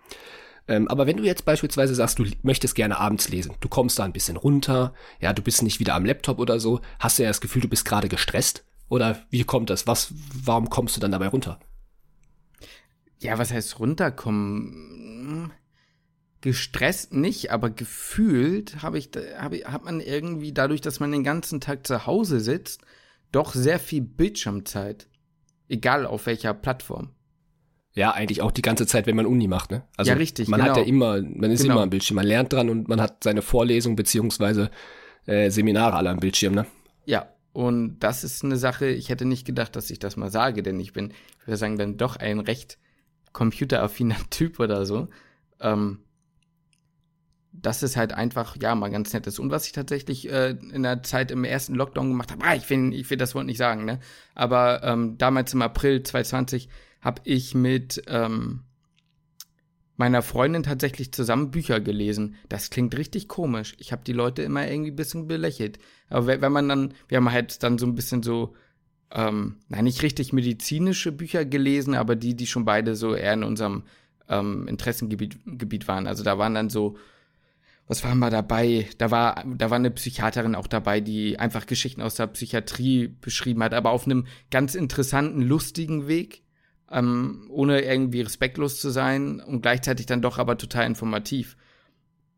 [0.68, 4.04] Ähm, aber wenn du jetzt beispielsweise sagst, du möchtest gerne abends lesen, du kommst da
[4.04, 7.30] ein bisschen runter, ja, du bist nicht wieder am Laptop oder so, hast du ja
[7.30, 8.66] das Gefühl, du bist gerade gestresst?
[8.90, 9.88] Oder wie kommt das?
[9.88, 11.60] Was, warum kommst du dann dabei runter?
[13.20, 15.52] Ja, was heißt runterkommen?
[16.46, 21.24] Gestresst nicht, aber gefühlt habe ich, hab ich, hat man irgendwie dadurch, dass man den
[21.24, 22.82] ganzen Tag zu Hause sitzt,
[23.32, 25.08] doch sehr viel Bildschirmzeit.
[25.70, 27.10] Egal auf welcher Plattform.
[27.96, 29.88] Ja, eigentlich auch die ganze Zeit, wenn man Uni macht, ne?
[29.98, 30.48] Also ja, richtig.
[30.48, 30.74] Man genau.
[30.74, 31.74] hat ja immer, man ist genau.
[31.74, 34.70] immer am Bildschirm, man lernt dran und man hat seine Vorlesung beziehungsweise
[35.26, 36.68] äh, Seminare alle am Bildschirm, ne?
[37.06, 40.62] Ja, und das ist eine Sache, ich hätte nicht gedacht, dass ich das mal sage,
[40.62, 42.78] denn ich bin, ich würde sagen, dann doch ein recht
[43.34, 45.08] computeraffiner Typ oder so.
[45.60, 46.02] Ähm,
[47.62, 49.40] das ist halt einfach, ja, mal ganz nettes.
[49.40, 52.70] Und was ich tatsächlich äh, in der Zeit im ersten Lockdown gemacht habe, ah, ich
[52.70, 54.00] will, ich das Wort nicht sagen, ne?
[54.34, 56.70] Aber ähm, damals im April 2020
[57.02, 58.62] habe ich mit ähm,
[59.98, 62.36] meiner Freundin tatsächlich zusammen Bücher gelesen.
[62.50, 63.76] Das klingt richtig komisch.
[63.78, 65.80] Ich habe die Leute immer irgendwie ein bisschen belächelt.
[66.10, 68.56] Aber wenn man dann, wir haben halt dann so ein bisschen so,
[69.12, 73.44] ähm, nein, nicht richtig medizinische Bücher gelesen, aber die, die schon beide so eher in
[73.44, 73.84] unserem
[74.28, 76.08] ähm, Interessengebiet Gebiet waren.
[76.08, 76.98] Also da waren dann so
[77.88, 78.88] was war mal dabei?
[78.98, 83.62] Da war, da war eine Psychiaterin auch dabei, die einfach Geschichten aus der Psychiatrie beschrieben
[83.64, 86.44] hat, aber auf einem ganz interessanten, lustigen Weg,
[86.92, 91.58] ähm, ohne irgendwie respektlos zu sein und gleichzeitig dann doch aber total informativ.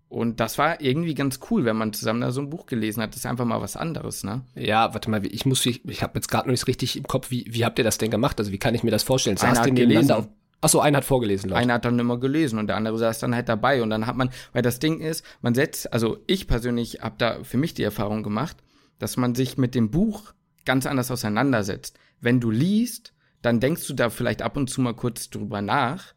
[0.10, 3.10] Und das war irgendwie ganz cool, wenn man zusammen da so ein Buch gelesen hat.
[3.10, 4.42] Das ist einfach mal was anderes, ne?
[4.56, 7.30] Ja, warte mal, ich muss, ich, ich habe jetzt gerade noch nicht richtig im Kopf,
[7.30, 8.40] wie, wie habt ihr das denn gemacht?
[8.40, 9.36] Also wie kann ich mir das vorstellen?
[9.36, 10.28] Saßt ihr nebeneinander auf,
[10.60, 11.50] Achso, einer hat vorgelesen.
[11.50, 11.62] Leute.
[11.62, 13.84] Einer hat dann immer gelesen und der andere saß dann halt dabei.
[13.84, 17.44] Und dann hat man, weil das Ding ist, man setzt, also ich persönlich habe da
[17.44, 18.58] für mich die Erfahrung gemacht,
[19.00, 20.34] dass man sich mit dem Buch
[20.66, 21.98] ganz anders auseinandersetzt.
[22.20, 26.14] Wenn du liest, dann denkst du da vielleicht ab und zu mal kurz drüber nach,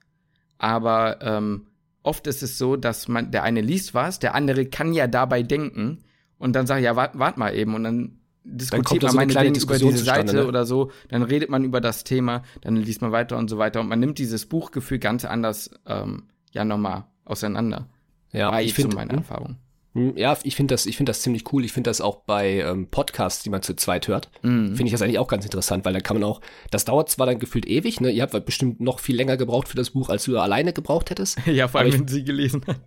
[0.58, 1.68] aber ähm,
[2.02, 5.42] oft ist es so, dass man, der eine liest was, der andere kann ja dabei
[5.42, 6.04] denken
[6.38, 9.78] und dann sagt, ja, wart, wart mal eben und dann diskutiert man so meinetwegen über
[9.78, 10.46] diese Seite ne?
[10.46, 13.80] oder so, dann redet man über das Thema, dann liest man weiter und so weiter
[13.80, 17.88] und man nimmt dieses Buchgefühl ganz anders ähm, ja nochmal auseinander.
[18.32, 19.18] Ja, War ich finde meine hm?
[19.18, 19.56] Erfahrung.
[19.94, 21.64] Hm, ja, ich finde das, ich finde das ziemlich cool.
[21.64, 24.68] Ich finde das auch bei ähm, Podcasts, die man zu zweit hört, mm.
[24.74, 27.26] finde ich das eigentlich auch ganz interessant, weil da kann man auch, das dauert zwar
[27.26, 28.10] dann gefühlt ewig, ne?
[28.10, 31.38] Ihr habt bestimmt noch viel länger gebraucht für das Buch, als du alleine gebraucht hättest.
[31.46, 32.80] ja, vor allem, wenn sie gelesen hat.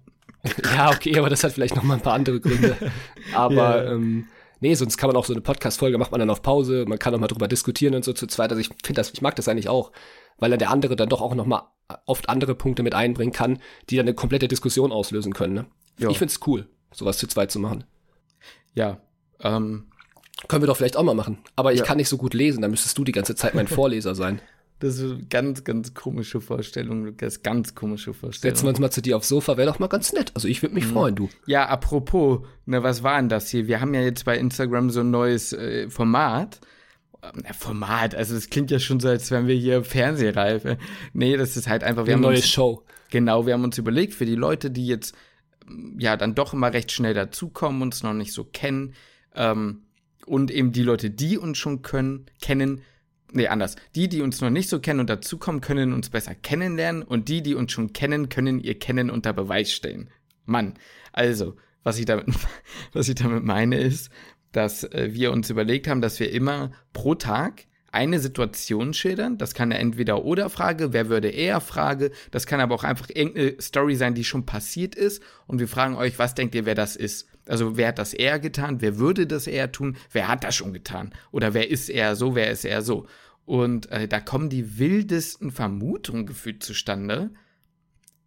[0.76, 2.76] ja, okay, aber das hat vielleicht noch mal ein paar andere Gründe.
[3.34, 3.94] Aber yeah.
[3.94, 4.26] ähm,
[4.64, 7.14] nee, sonst kann man auch so eine Podcast-Folge, macht man dann auf Pause, man kann
[7.14, 8.50] auch mal drüber diskutieren und so zu zweit.
[8.50, 9.92] Also ich finde das, ich mag das eigentlich auch,
[10.40, 11.70] weil dann der andere dann doch auch noch mal
[12.06, 15.54] oft andere Punkte mit einbringen kann, die dann eine komplette Diskussion auslösen können.
[15.54, 15.66] Ne?
[15.98, 17.84] Ich finde es cool, sowas zu zweit zu machen.
[18.74, 19.02] Ja,
[19.42, 19.92] ähm,
[20.48, 21.40] können wir doch vielleicht auch mal machen.
[21.58, 21.86] Aber ich ja.
[21.86, 24.42] kann nicht so gut lesen, da müsstest du die ganze Zeit mein Vorleser sein.
[24.80, 27.42] Das ist eine ganz, ganz komische Vorstellung, Lukas.
[27.42, 28.56] Ganz komische Vorstellung.
[28.56, 30.32] Setzen wir uns mal zu dir aufs Sofa, wäre doch mal ganz nett.
[30.36, 30.92] Also ich würde mich mhm.
[30.92, 31.30] freuen, du.
[31.46, 33.68] Ja, apropos, ne, was war denn das hier?
[33.68, 36.60] Wir haben ja jetzt bei Instagram so ein neues äh, Format.
[37.22, 40.78] Ähm, Format, also es klingt ja schon so, als wären wir hier Fernsehreife.
[41.14, 42.84] Nee, das ist halt einfach, wir eine neue uns, Show.
[43.10, 45.16] Genau, wir haben uns überlegt, für die Leute, die jetzt
[45.98, 48.96] ja dann doch immer recht schnell dazukommen, uns noch nicht so kennen,
[49.36, 49.84] ähm,
[50.26, 52.82] und eben die Leute, die uns schon können, kennen,
[53.34, 53.76] nee, anders.
[53.96, 57.44] Die, die uns noch nicht so kennen und dazukommen, können uns besser kennenlernen und die,
[57.44, 60.10] die uns schon kennen, können ihr Kennen unter Beweis stellen.
[60.46, 60.74] Mann,
[61.12, 62.28] also, was ich damit,
[62.94, 64.10] was ich damit meine ist,
[64.52, 69.38] dass äh, wir uns überlegt haben, dass wir immer pro Tag eine Situation schildern.
[69.38, 72.12] Das kann eine Entweder-Oder-Frage, wer würde eher Frage.
[72.32, 75.22] Das kann aber auch einfach irgendeine Story sein, die schon passiert ist.
[75.46, 77.28] Und wir fragen euch, was denkt ihr, wer das ist?
[77.48, 78.82] Also wer hat das eher getan?
[78.82, 79.96] Wer würde das eher tun?
[80.12, 81.14] Wer hat das schon getan?
[81.32, 82.34] Oder wer ist eher so?
[82.36, 83.06] Wer ist eher so?
[83.46, 87.32] Und äh, da kommen die wildesten Vermutungen gefühlt zustande.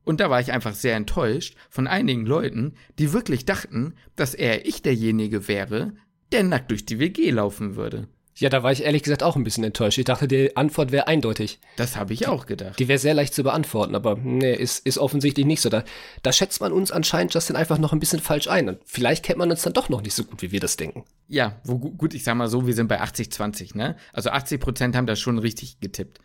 [0.05, 4.67] Und da war ich einfach sehr enttäuscht von einigen Leuten, die wirklich dachten, dass eher
[4.67, 5.95] ich derjenige wäre,
[6.33, 8.09] der nackt durch die WG laufen würde.
[8.38, 9.96] Ja, da war ich ehrlich gesagt auch ein bisschen enttäuscht.
[9.96, 11.59] Ich dachte, die Antwort wäre eindeutig.
[11.77, 12.79] Das habe ich auch gedacht.
[12.79, 15.70] Die wäre sehr leicht zu beantworten, aber nee, ist, ist offensichtlich nicht so.
[15.70, 15.85] Da,
[16.22, 18.68] da schätzt man uns anscheinend Justin einfach noch ein bisschen falsch ein.
[18.68, 21.05] Und vielleicht kennt man uns dann doch noch nicht so gut, wie wir das denken.
[21.29, 23.96] Ja, wo, gut, ich sag mal so, wir sind bei 80-20, ne?
[24.12, 26.20] Also 80 Prozent haben das schon richtig getippt.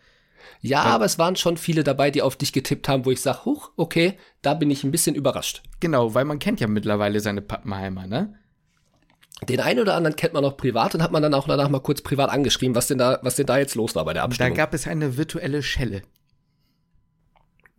[0.60, 3.44] Ja, aber es waren schon viele dabei, die auf dich getippt haben, wo ich sage,
[3.46, 5.62] huch, okay, da bin ich ein bisschen überrascht.
[5.80, 8.34] Genau, weil man kennt ja mittlerweile seine Pappenheimer, ne?
[9.48, 11.80] Den einen oder anderen kennt man noch privat und hat man dann auch danach mal
[11.80, 14.54] kurz privat angeschrieben, was denn da, was denn da jetzt los war bei der Abstimmung.
[14.54, 16.02] Da gab es eine virtuelle Schelle.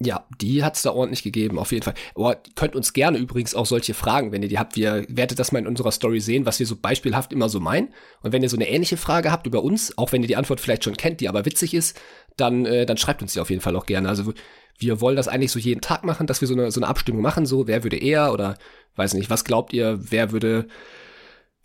[0.05, 1.93] Ja, die hat's da ordentlich gegeben, auf jeden Fall.
[2.15, 4.75] Aber könnt uns gerne übrigens auch solche Fragen, wenn ihr die habt.
[4.75, 7.93] Wir werdet das mal in unserer Story sehen, was wir so beispielhaft immer so meinen.
[8.21, 10.59] Und wenn ihr so eine ähnliche Frage habt über uns, auch wenn ihr die Antwort
[10.59, 11.99] vielleicht schon kennt, die aber witzig ist,
[12.35, 14.09] dann, äh, dann schreibt uns die auf jeden Fall auch gerne.
[14.09, 14.33] Also
[14.77, 17.21] wir wollen das eigentlich so jeden Tag machen, dass wir so eine, so eine Abstimmung
[17.21, 18.57] machen, so wer würde eher oder
[18.95, 20.67] weiß nicht, was glaubt ihr, wer würde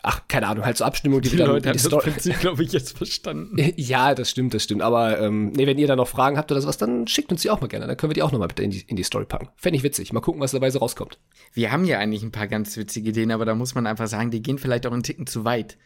[0.02, 1.84] ach, keine Ahnung, halt so Abstimmung, die, Die wir dann Leute in die haben das
[1.84, 2.10] Story.
[2.10, 3.56] Prinzip, glaube ich, jetzt verstanden.
[3.76, 4.82] Ja, das stimmt, das stimmt.
[4.82, 7.50] Aber ähm, nee, wenn ihr da noch Fragen habt oder sowas, dann schickt uns die
[7.50, 7.86] auch mal gerne.
[7.86, 9.48] Dann können wir die auch noch mal bitte in die, in die Story packen.
[9.56, 10.12] Fände ich witzig.
[10.12, 11.18] Mal gucken, was dabei so rauskommt.
[11.52, 14.30] Wir haben ja eigentlich ein paar ganz witzige Ideen, aber da muss man einfach sagen,
[14.30, 15.76] die gehen vielleicht auch einen Ticken zu weit.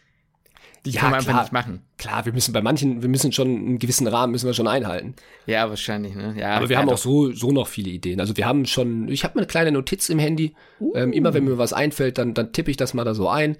[0.85, 1.41] Die Ja, können wir einfach klar.
[1.43, 1.81] nicht machen.
[1.97, 5.15] Klar, wir müssen bei manchen, wir müssen schon einen gewissen Rahmen müssen wir schon einhalten.
[5.45, 6.35] Ja, wahrscheinlich, ne?
[6.37, 8.19] Ja, Aber wir haben auch so, so noch viele Ideen.
[8.19, 10.55] Also wir haben schon, ich habe eine kleine Notiz im Handy.
[10.93, 13.55] Ähm, immer wenn mir was einfällt, dann, dann tippe ich das mal da so ein.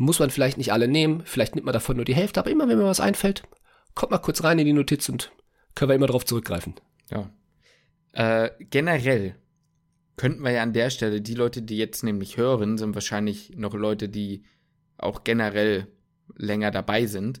[0.00, 2.68] Muss man vielleicht nicht alle nehmen, vielleicht nimmt man davon nur die Hälfte, aber immer
[2.68, 3.42] wenn mir was einfällt,
[3.96, 5.32] kommt mal kurz rein in die Notiz und
[5.74, 6.76] können wir immer drauf zurückgreifen.
[7.10, 7.28] Ja.
[8.12, 9.34] Äh, generell
[10.16, 13.74] könnten wir ja an der Stelle, die Leute, die jetzt nämlich hören, sind wahrscheinlich noch
[13.74, 14.44] Leute, die
[14.98, 15.88] auch generell
[16.36, 17.40] länger dabei sind.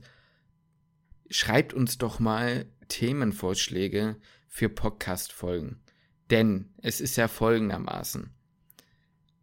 [1.30, 4.16] Schreibt uns doch mal Themenvorschläge
[4.48, 5.80] für Podcast-Folgen.
[6.32, 8.34] Denn es ist ja folgendermaßen.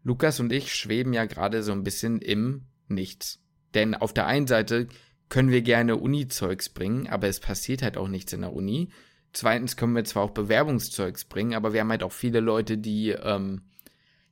[0.03, 3.39] Lukas und ich schweben ja gerade so ein bisschen im Nichts.
[3.73, 4.87] Denn auf der einen Seite
[5.29, 8.89] können wir gerne Uni-Zeugs bringen, aber es passiert halt auch nichts in der Uni.
[9.33, 13.09] Zweitens können wir zwar auch Bewerbungszeugs bringen, aber wir haben halt auch viele Leute, die,
[13.09, 13.63] ähm,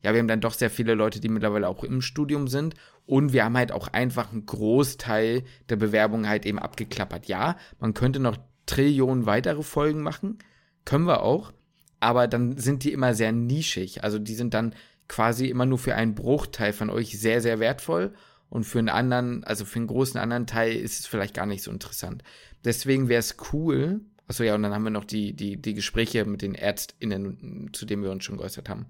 [0.01, 2.75] ja, wir haben dann doch sehr viele Leute, die mittlerweile auch im Studium sind.
[3.05, 7.25] Und wir haben halt auch einfach einen Großteil der Bewerbungen halt eben abgeklappert.
[7.27, 10.37] Ja, man könnte noch Trillionen weitere Folgen machen,
[10.85, 11.51] können wir auch,
[11.99, 14.03] aber dann sind die immer sehr nischig.
[14.03, 14.73] Also die sind dann
[15.09, 18.13] quasi immer nur für einen Bruchteil von euch sehr, sehr wertvoll
[18.53, 21.63] und für einen anderen, also für einen großen anderen Teil ist es vielleicht gar nicht
[21.63, 22.23] so interessant.
[22.63, 26.23] Deswegen wäre es cool, achso ja, und dann haben wir noch die, die, die Gespräche
[26.25, 28.85] mit den ÄrztInnen, zu denen wir uns schon geäußert haben.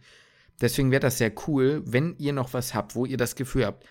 [0.59, 3.85] Deswegen wäre das sehr cool, wenn ihr noch was habt, wo ihr das Gefühl habt,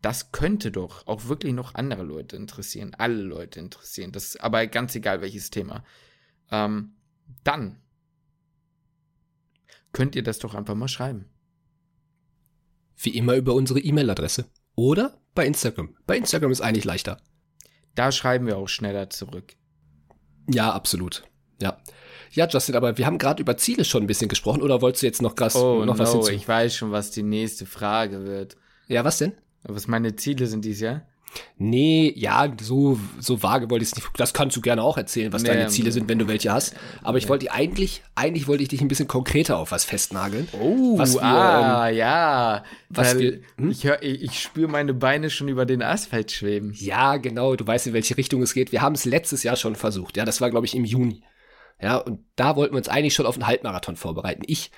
[0.00, 4.12] das könnte doch auch wirklich noch andere Leute interessieren, alle Leute interessieren.
[4.12, 5.82] Das ist aber ganz egal welches Thema.
[6.52, 6.92] Ähm,
[7.42, 7.80] dann
[9.92, 11.24] könnt ihr das doch einfach mal schreiben.
[12.96, 14.48] Wie immer über unsere E-Mail-Adresse.
[14.76, 15.96] Oder bei Instagram.
[16.06, 17.18] Bei Instagram ist eigentlich leichter.
[17.94, 19.54] Da schreiben wir auch schneller zurück.
[20.48, 21.24] Ja, absolut.
[21.60, 21.78] Ja.
[22.32, 25.06] Ja, Justin, aber wir haben gerade über Ziele schon ein bisschen gesprochen, oder wolltest du
[25.06, 26.32] jetzt noch, krass, Oh noch was no, hinzu?
[26.32, 28.56] ich weiß schon, was die nächste Frage wird.
[28.88, 29.32] Ja, was denn?
[29.62, 31.02] Was meine Ziele sind dieses Jahr?
[31.58, 34.08] Nee, ja, so, so vage wollte ich es nicht.
[34.16, 36.52] Das kannst du gerne auch erzählen, was Nee, deine ähm, Ziele sind, wenn du welche
[36.52, 36.74] hast.
[37.02, 40.48] Aber ich wollte eigentlich, eigentlich wollte ich dich ein bisschen konkreter auf was festnageln.
[40.60, 42.64] Oh, Was wir, ah, ja.
[42.88, 43.70] was wir- hm?
[43.70, 46.72] Ich, hör, ich, ich spüre meine Beine schon über den Asphalt schweben.
[46.74, 48.72] Ja, genau, du weißt, in welche Richtung es geht.
[48.72, 50.16] Wir haben es letztes Jahr schon versucht.
[50.16, 51.22] Ja, das war, glaube ich, im Juni.
[51.80, 54.42] Ja, und da wollten wir uns eigentlich schon auf einen Halbmarathon vorbereiten.
[54.46, 54.70] Ich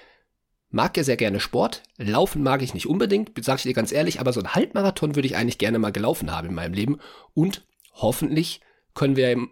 [0.70, 1.83] mag ja sehr gerne Sport.
[1.96, 5.26] Laufen mag ich nicht unbedingt, sag ich dir ganz ehrlich, aber so einen Halbmarathon würde
[5.26, 6.98] ich eigentlich gerne mal gelaufen haben in meinem Leben.
[7.35, 8.61] Und hoffentlich
[8.94, 9.50] können wir im,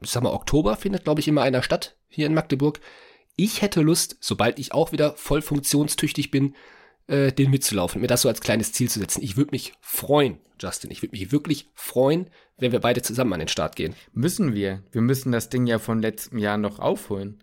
[0.00, 2.80] sag mal, Oktober findet, glaube ich, immer einer statt hier in Magdeburg.
[3.36, 6.54] Ich hätte Lust, sobald ich auch wieder voll funktionstüchtig bin,
[7.06, 9.22] äh, den mitzulaufen, mir das so als kleines Ziel zu setzen.
[9.22, 10.90] Ich würde mich freuen, Justin.
[10.90, 13.94] Ich würde mich wirklich freuen, wenn wir beide zusammen an den Start gehen.
[14.12, 14.82] Müssen wir.
[14.90, 17.42] Wir müssen das Ding ja von letztem Jahr noch aufholen.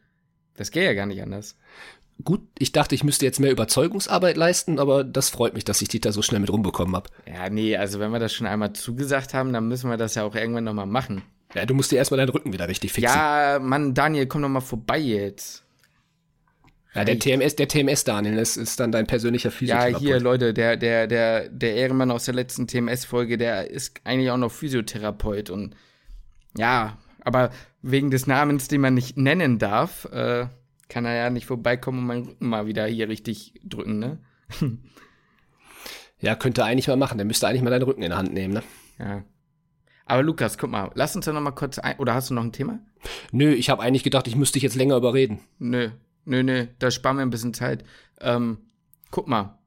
[0.55, 1.57] Das geht ja gar nicht anders.
[2.23, 5.89] Gut, ich dachte, ich müsste jetzt mehr Überzeugungsarbeit leisten, aber das freut mich, dass ich
[5.89, 7.09] die da so schnell mit rumbekommen habe.
[7.27, 10.23] Ja, nee, also wenn wir das schon einmal zugesagt haben, dann müssen wir das ja
[10.23, 11.23] auch irgendwann nochmal machen.
[11.53, 13.13] Ja, du musst dir erstmal deinen Rücken wieder richtig fixen.
[13.13, 15.63] Ja, Mann, Daniel, komm doch mal vorbei jetzt.
[16.93, 19.99] ja der TMS, der TMS Daniel, das ist dann dein persönlicher Ja, Physiotherapeut.
[20.01, 24.37] hier, Leute, der, der, der, der Ehrenmann aus der letzten TMS-Folge, der ist eigentlich auch
[24.37, 25.75] noch Physiotherapeut und
[26.57, 27.51] ja, aber
[27.81, 30.47] wegen des Namens, den man nicht nennen darf, äh,
[30.87, 34.19] kann er ja nicht vorbeikommen und meinen Rücken mal wieder hier richtig drücken, ne?
[36.21, 37.17] Ja, könnte er eigentlich mal machen.
[37.17, 38.63] Der müsste eigentlich mal deinen Rücken in der Hand nehmen, ne?
[38.97, 39.23] Ja.
[40.05, 42.43] Aber Lukas, guck mal, lass uns da noch mal kurz ein, oder hast du noch
[42.43, 42.79] ein Thema?
[43.31, 45.39] Nö, ich habe eigentlich gedacht, ich müsste dich jetzt länger überreden.
[45.59, 45.89] Nö,
[46.23, 47.83] nö, nö, da sparen wir ein bisschen Zeit.
[48.21, 48.59] Ähm,
[49.11, 49.59] guck mal.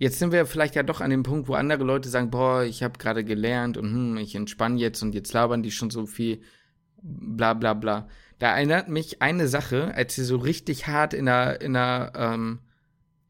[0.00, 2.82] jetzt sind wir vielleicht ja doch an dem Punkt, wo andere Leute sagen, boah, ich
[2.82, 6.40] habe gerade gelernt und hm, ich entspanne jetzt und jetzt labern die schon so viel,
[7.02, 8.08] bla bla bla.
[8.40, 12.58] Da erinnert mich eine Sache, als sie so richtig hart in der, in der, ähm,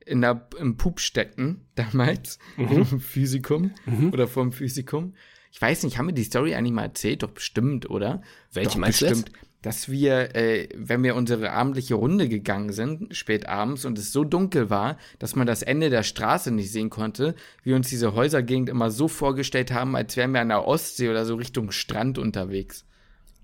[0.06, 2.86] in der, im Pup steckten, damals, mhm.
[2.90, 4.12] im Physikum mhm.
[4.14, 5.14] oder vom Physikum.
[5.52, 7.22] Ich weiß nicht, haben wir die Story eigentlich mal erzählt?
[7.22, 8.22] Doch bestimmt, oder?
[8.52, 9.28] Welche Doch, meinst bestimmt.
[9.28, 14.12] du dass wir, äh, wenn wir unsere abendliche Runde gegangen sind, spät abends, und es
[14.12, 18.14] so dunkel war, dass man das Ende der Straße nicht sehen konnte, wir uns diese
[18.14, 22.16] Häusergegend immer so vorgestellt haben, als wären wir an der Ostsee oder so Richtung Strand
[22.16, 22.86] unterwegs.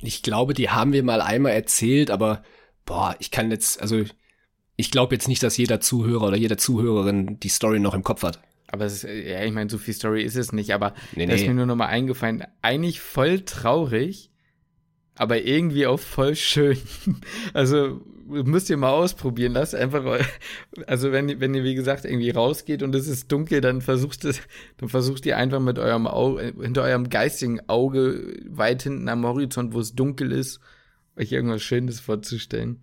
[0.00, 2.42] Ich glaube, die haben wir mal einmal erzählt, aber
[2.84, 4.04] boah, ich kann jetzt, also
[4.76, 8.22] ich glaube jetzt nicht, dass jeder Zuhörer oder jede Zuhörerin die Story noch im Kopf
[8.22, 8.40] hat.
[8.68, 11.34] Aber es ist, ja, ich meine, so viel Story ist es nicht, aber nee, nee.
[11.34, 12.44] ist mir nur noch mal eingefallen.
[12.62, 14.30] Eigentlich voll traurig,
[15.16, 16.78] aber irgendwie auch voll schön.
[17.54, 19.52] Also müsst ihr mal ausprobieren.
[19.52, 20.20] Lasst einfach,
[20.86, 24.40] also wenn, wenn ihr wie gesagt irgendwie rausgeht und es ist dunkel, dann versucht es,
[24.78, 29.74] dann versucht ihr einfach mit eurem Auge, hinter eurem geistigen Auge weit hinten am Horizont,
[29.74, 30.60] wo es dunkel ist,
[31.16, 32.80] euch irgendwas Schönes vorzustellen.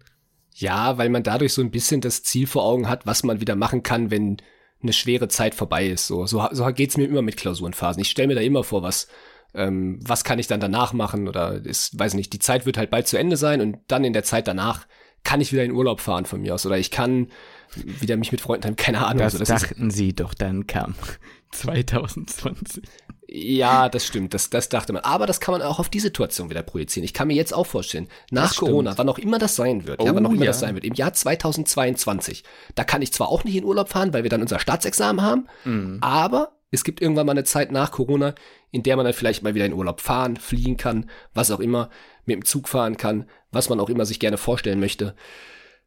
[0.55, 3.55] Ja, weil man dadurch so ein bisschen das Ziel vor Augen hat, was man wieder
[3.55, 4.37] machen kann, wenn
[4.81, 6.07] eine schwere Zeit vorbei ist.
[6.07, 8.01] So, so, so geht's mir immer mit Klausurenphasen.
[8.01, 9.07] Ich stelle mir da immer vor, was,
[9.53, 12.89] ähm, was kann ich dann danach machen oder ist, weiß nicht, die Zeit wird halt
[12.89, 14.87] bald zu Ende sein und dann in der Zeit danach
[15.23, 17.27] kann ich wieder in Urlaub fahren von mir aus oder ich kann
[17.75, 19.19] wieder mich mit Freunden treffen, keine Ahnung.
[19.19, 20.95] Das, also das dachten ist, sie doch, dann kam
[21.51, 22.83] 2020.
[23.35, 25.03] Ja, das stimmt, das, das dachte man.
[25.03, 27.03] Aber das kann man auch auf die Situation wieder projizieren.
[27.03, 30.05] Ich kann mir jetzt auch vorstellen, nach Corona, wann auch immer das sein wird, oh,
[30.05, 30.51] ja, wann auch immer ja.
[30.51, 32.43] das sein wird, im Jahr 2022,
[32.75, 35.47] da kann ich zwar auch nicht in Urlaub fahren, weil wir dann unser Staatsexamen haben,
[35.63, 35.97] mhm.
[36.01, 38.33] aber es gibt irgendwann mal eine Zeit nach Corona,
[38.71, 41.89] in der man dann vielleicht mal wieder in Urlaub fahren, fliegen kann, was auch immer,
[42.25, 45.15] mit dem Zug fahren kann, was man auch immer sich gerne vorstellen möchte.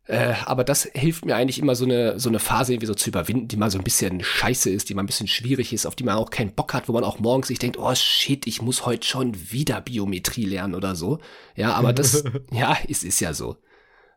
[0.05, 3.11] Äh, aber das hilft mir eigentlich immer so eine, so eine Phase irgendwie so zu
[3.11, 5.97] überwinden, die mal so ein bisschen scheiße ist, die mal ein bisschen schwierig ist, auf
[5.97, 8.63] die man auch keinen Bock hat, wo man auch morgens sich denkt, oh shit, ich
[8.63, 11.19] muss heute schon wieder Biometrie lernen oder so.
[11.57, 12.23] Ja, aber das,
[12.53, 13.57] ja, es ist ja so.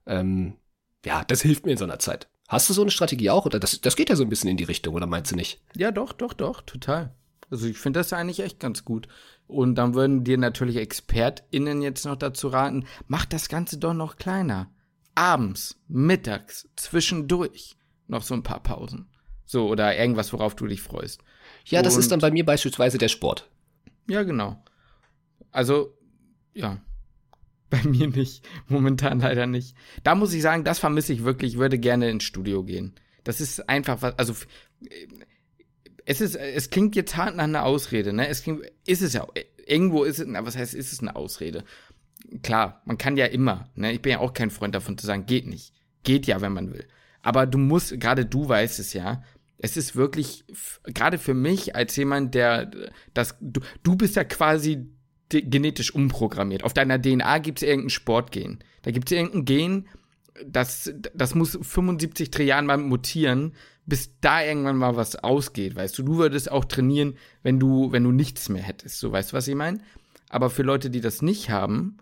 [0.05, 0.57] Ähm,
[1.03, 2.29] ja, das hilft mir in so einer Zeit.
[2.49, 3.45] Hast du so eine Strategie auch?
[3.45, 5.61] Oder das, das geht ja so ein bisschen in die Richtung, oder meinst du nicht?
[5.77, 7.13] Ja, doch, doch, doch, total.
[7.49, 9.07] Also ich finde das eigentlich echt ganz gut.
[9.47, 14.17] Und dann würden dir natürlich ExpertInnen jetzt noch dazu raten, mach das Ganze doch noch
[14.17, 14.69] kleiner
[15.19, 17.75] abends, mittags, zwischendurch
[18.07, 19.09] noch so ein paar Pausen.
[19.45, 21.21] So, oder irgendwas, worauf du dich freust.
[21.65, 23.49] Ja, das Und, ist dann bei mir beispielsweise der Sport.
[24.07, 24.63] Ja, genau.
[25.51, 25.97] Also,
[26.53, 26.79] ja.
[27.83, 28.47] Bei mir nicht.
[28.67, 29.75] Momentan leider nicht.
[30.03, 31.53] Da muss ich sagen, das vermisse ich wirklich.
[31.53, 32.93] Ich würde gerne ins Studio gehen.
[33.23, 34.33] Das ist einfach was, also,
[36.05, 38.27] es ist, es klingt jetzt hart nach einer Ausrede, ne?
[38.27, 39.27] Es klingt, ist es ja,
[39.67, 41.63] irgendwo ist es, na, was heißt, ist es eine Ausrede?
[42.43, 43.91] klar, man kann ja immer, ne?
[43.91, 45.73] Ich bin ja auch kein Freund davon zu sagen, geht nicht.
[46.03, 46.87] Geht ja, wenn man will.
[47.21, 49.23] Aber du musst, gerade du weißt es ja,
[49.57, 50.45] es ist wirklich,
[50.85, 52.71] gerade für mich als jemand, der
[53.13, 54.87] das, du, du bist ja quasi
[55.29, 56.63] genetisch umprogrammiert.
[56.63, 58.59] Auf deiner DNA gibt es irgendein Sportgen.
[58.81, 59.87] Da gibt es irgendein Gen,
[60.45, 63.53] das, das muss 75 Trilliarden mal mutieren,
[63.85, 66.03] bis da irgendwann mal was ausgeht, weißt du.
[66.03, 68.99] Du würdest auch trainieren, wenn du, wenn du nichts mehr hättest.
[68.99, 69.79] So, weißt du, was ich meine?
[70.29, 71.97] Aber für Leute, die das nicht haben,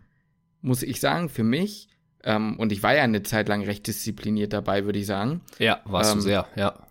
[0.62, 1.88] muss ich sagen, für mich,
[2.24, 5.42] ähm, und ich war ja eine Zeit lang recht diszipliniert dabei, würde ich sagen.
[5.60, 6.88] Ja, warst ähm, du sehr, ja.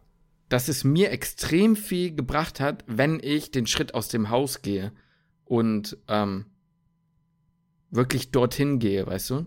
[0.49, 4.93] Dass es mir extrem viel gebracht hat, wenn ich den Schritt aus dem Haus gehe
[5.47, 6.47] und ähm,
[7.91, 9.47] wirklich dorthin gehe, weißt du?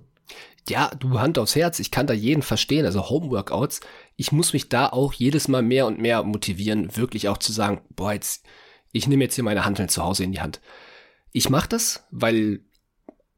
[0.68, 3.82] Ja, du Hand aufs Herz, ich kann da jeden verstehen, also Homeworkouts.
[4.16, 7.82] Ich muss mich da auch jedes Mal mehr und mehr motivieren, wirklich auch zu sagen,
[7.96, 8.46] boah, jetzt,
[8.92, 10.62] ich nehme jetzt hier meine Handeln zu Hause in die Hand.
[11.32, 12.62] Ich mache das, weil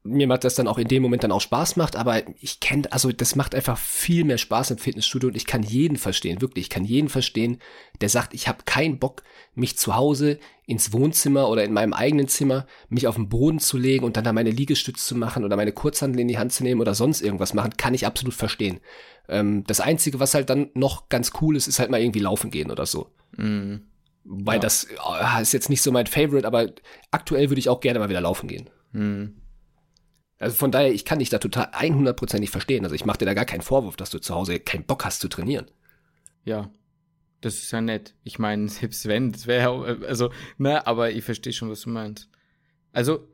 [0.04, 2.90] mir macht das dann auch in dem Moment dann auch Spaß macht, aber ich kenne,
[2.90, 6.64] also das macht einfach viel mehr Spaß im Fitnessstudio und ich kann jeden verstehen, wirklich,
[6.64, 7.58] ich kann jeden verstehen,
[8.00, 9.22] der sagt, ich habe keinen Bock,
[9.54, 13.78] mich zu Hause ins Wohnzimmer oder in meinem eigenen Zimmer, mich auf den Boden zu
[13.78, 16.64] legen und dann da meine Liegestütze zu machen oder meine Kurzhandel in die Hand zu
[16.64, 18.80] nehmen oder sonst irgendwas machen, kann ich absolut verstehen.
[19.28, 22.50] Ähm, das Einzige, was halt dann noch ganz cool ist, ist halt mal irgendwie laufen
[22.50, 23.12] gehen oder so.
[23.36, 23.82] Mhm.
[24.24, 24.60] Weil ja.
[24.60, 26.70] das oh, ist jetzt nicht so mein Favorite, aber
[27.12, 28.68] aktuell würde ich auch gerne mal wieder laufen gehen.
[28.92, 29.41] Mhm.
[30.42, 32.82] Also von daher, ich kann dich da total 100%ig verstehen.
[32.82, 35.20] Also ich mache dir da gar keinen Vorwurf, dass du zu Hause keinen Bock hast
[35.20, 35.70] zu trainieren.
[36.44, 36.68] Ja,
[37.40, 38.16] das ist ja nett.
[38.24, 41.90] Ich meine, selbst wenn, das wäre ja, also, ne, aber ich verstehe schon, was du
[41.90, 42.28] meinst.
[42.92, 43.28] Also,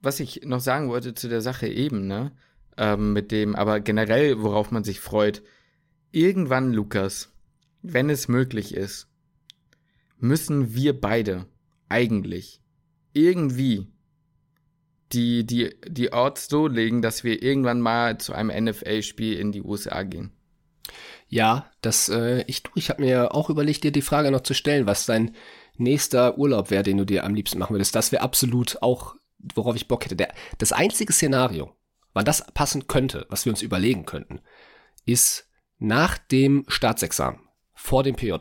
[0.00, 2.32] was ich noch sagen wollte zu der Sache eben, ne,
[2.78, 5.42] ähm, mit dem, aber generell, worauf man sich freut.
[6.10, 7.34] Irgendwann, Lukas,
[7.82, 9.08] wenn es möglich ist,
[10.18, 11.44] müssen wir beide
[11.90, 12.62] eigentlich
[13.12, 13.88] irgendwie
[15.12, 19.62] die, die, die Orts so legen, dass wir irgendwann mal zu einem NFL-Spiel in die
[19.62, 20.32] USA gehen.
[21.28, 24.86] Ja, das, äh, ich, ich habe mir auch überlegt, dir die Frage noch zu stellen,
[24.86, 25.34] was dein
[25.76, 27.94] nächster Urlaub wäre, den du dir am liebsten machen würdest.
[27.94, 29.16] Das wäre absolut auch,
[29.54, 30.16] worauf ich Bock hätte.
[30.16, 31.72] Der, das einzige Szenario,
[32.12, 34.40] wann das passen könnte, was wir uns überlegen könnten,
[35.04, 35.48] ist
[35.78, 37.40] nach dem Staatsexamen,
[37.74, 38.34] vor dem PJ.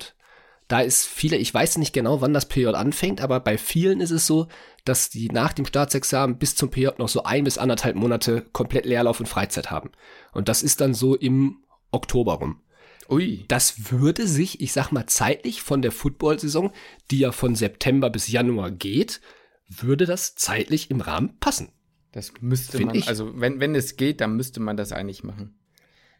[0.68, 4.11] Da ist viele, ich weiß nicht genau, wann das PJ anfängt, aber bei vielen ist
[4.11, 4.47] es so,
[4.86, 8.86] dass die nach dem Staatsexamen bis zum PJ noch so ein bis anderthalb Monate komplett
[8.86, 9.91] Leerlauf und Freizeit haben.
[10.31, 11.57] Und das ist dann so im
[11.91, 12.61] Oktober rum.
[13.09, 13.45] Ui.
[13.47, 16.71] Das würde sich, ich sag mal, zeitlich von der Football-Saison,
[17.11, 19.21] die ja von September bis Januar geht,
[19.67, 21.69] würde das zeitlich im Rahmen passen.
[22.11, 23.07] Das müsste Find man, ich.
[23.07, 25.59] also wenn, wenn es geht, dann müsste man das eigentlich machen.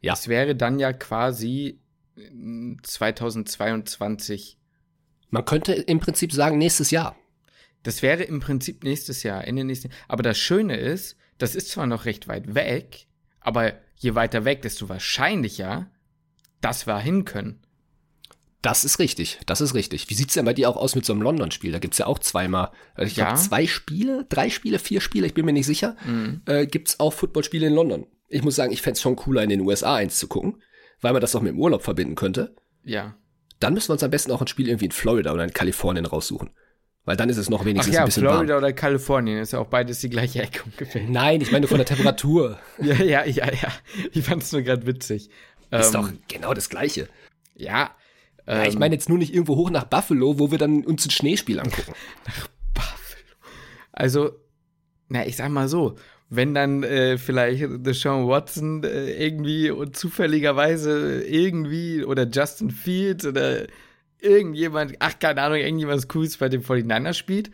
[0.02, 0.14] Ja.
[0.14, 1.80] Das wäre dann ja quasi
[2.84, 4.58] 2022.
[5.30, 7.16] Man könnte im Prinzip sagen, nächstes Jahr.
[7.86, 11.86] Das wäre im Prinzip nächstes Jahr, Ende nächsten Aber das Schöne ist, das ist zwar
[11.86, 13.06] noch recht weit weg,
[13.40, 15.92] aber je weiter weg, desto wahrscheinlicher,
[16.62, 17.60] dass wir hin können.
[18.64, 20.10] Das ist richtig, das ist richtig.
[20.10, 21.72] Wie sieht's denn bei dir auch aus mit so einem London-Spiel?
[21.72, 23.26] Da gibt's ja auch zweimal, also ich ja.
[23.26, 26.42] glaube zwei Spiele, drei Spiele, vier Spiele, ich bin mir nicht sicher, mhm.
[26.48, 28.08] äh, gibt's auch Footballspiele in London.
[28.30, 30.64] Ich muss sagen, ich fände schon cooler, in den USA eins zu gucken,
[31.02, 32.56] weil man das auch mit dem Urlaub verbinden könnte.
[32.84, 33.16] Ja.
[33.60, 36.08] Dann müssen wir uns am besten auch ein Spiel irgendwie in Florida oder in Kalifornien
[36.08, 36.50] raussuchen.
[37.06, 38.64] Weil dann ist es noch wenigstens Ach ja, ein bisschen Florida warm.
[38.64, 41.04] oder Kalifornien ist ja auch beides die gleiche Ecke ungefähr.
[41.08, 42.58] Nein, ich meine von der Temperatur.
[42.82, 43.70] ja, ja, ja, ja.
[44.12, 45.30] Ich fand's nur gerade witzig.
[45.70, 47.08] Ist ähm, doch genau das Gleiche.
[47.56, 47.92] Ja.
[48.48, 50.84] Ähm, ja, ich ähm, meine jetzt nur nicht irgendwo hoch nach Buffalo, wo wir dann
[50.84, 51.94] uns ein Schneespiel angucken.
[52.26, 53.22] nach Buffalo.
[53.92, 54.32] Also,
[55.08, 55.96] na, ich sag mal so,
[56.30, 63.68] wenn dann äh, vielleicht Deshaun Watson äh, irgendwie und zufälligerweise irgendwie oder Justin Fields oder
[64.26, 67.52] irgendjemand, ach keine Ahnung, irgendjemand Cooles bei dem 49 spielt.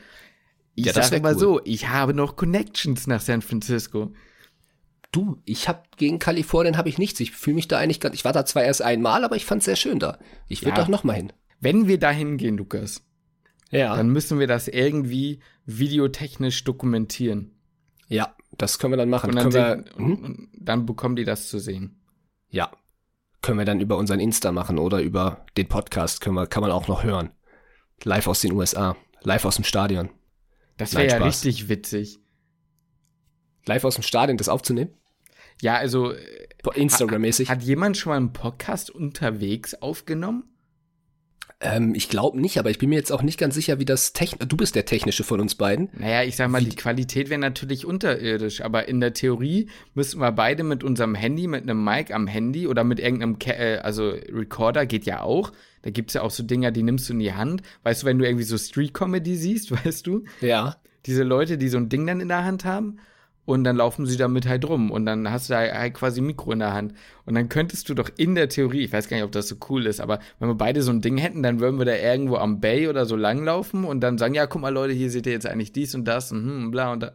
[0.76, 1.40] Ich ja, sage mal cool.
[1.40, 4.14] so, ich habe noch Connections nach San Francisco.
[5.12, 7.20] Du, ich habe gegen Kalifornien habe ich nichts.
[7.20, 8.16] Ich fühle mich da eigentlich ganz.
[8.16, 10.18] Ich war da zwar erst einmal, aber ich fand es sehr schön da.
[10.48, 10.84] Ich würde ja.
[10.84, 11.34] doch noch mal hin.
[11.60, 13.04] Wenn wir da hingehen, Lukas,
[13.70, 13.96] ja.
[13.96, 17.52] dann müssen wir das irgendwie videotechnisch dokumentieren.
[18.08, 19.32] Ja, das können wir dann machen.
[19.32, 20.24] Und dann, wir, hm?
[20.24, 22.02] und dann bekommen die das zu sehen.
[22.50, 22.72] Ja,
[23.42, 26.72] können wir dann über unseren Insta machen oder über den Podcast können wir, kann man
[26.72, 27.32] auch noch hören.
[28.04, 30.10] Live aus den USA, live aus dem Stadion.
[30.78, 32.20] Das wäre ja richtig witzig.
[33.66, 34.92] Live aus dem Stadion das aufzunehmen?
[35.62, 36.14] Ja, also
[36.74, 37.50] Instagram-mäßig.
[37.50, 40.51] Hat, hat jemand schon mal einen Podcast unterwegs aufgenommen?
[41.62, 44.14] Ähm, ich glaube nicht, aber ich bin mir jetzt auch nicht ganz sicher, wie das
[44.14, 44.48] technisch.
[44.48, 45.90] Du bist der Technische von uns beiden.
[45.94, 50.20] Naja, ich sag mal, wie die Qualität wäre natürlich unterirdisch, aber in der Theorie müssten
[50.20, 53.78] wir beide mit unserem Handy, mit einem Mic am Handy oder mit irgendeinem, Ca äh,
[53.78, 55.52] also Recorder geht ja auch.
[55.84, 57.62] Da gibt's ja auch so Dinger, die nimmst du in die Hand.
[57.84, 60.24] Weißt du, wenn du irgendwie so Street-Comedy siehst, weißt du?
[60.42, 60.78] Ja.
[61.06, 62.98] Diese Leute, die so ein Ding dann in der Hand haben
[63.46, 66.52] und dann laufen sie damit halt rum und dann hast du halt quasi ein Mikro
[66.52, 66.94] in der Hand
[67.26, 69.56] und dann könntest du doch in der Theorie, ich weiß gar nicht, ob das so
[69.70, 72.36] cool ist, aber wenn wir beide so ein Ding hätten, dann würden wir da irgendwo
[72.36, 75.34] am Bay oder so langlaufen und dann sagen, ja, guck mal Leute, hier seht ihr
[75.34, 77.14] jetzt eigentlich dies und das und hm, bla und da.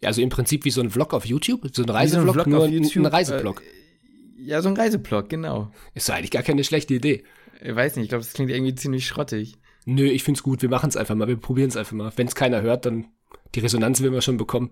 [0.00, 2.50] Ja, also im Prinzip wie so ein Vlog auf YouTube, so ein Reisevlog, so ein
[2.50, 3.62] nur YouTube, ein Reiseblog.
[3.62, 5.72] Äh, ja, so ein Reiseblog, genau.
[5.94, 7.24] Ist doch eigentlich gar keine schlechte Idee.
[7.60, 9.56] Ich weiß nicht, ich glaube, das klingt irgendwie ziemlich schrottig.
[9.84, 12.12] Nö, ich find's gut, wir machen's einfach mal, wir probieren's einfach mal.
[12.14, 13.06] Wenn's keiner hört, dann
[13.54, 14.70] die Resonanz werden wir schon bekommen.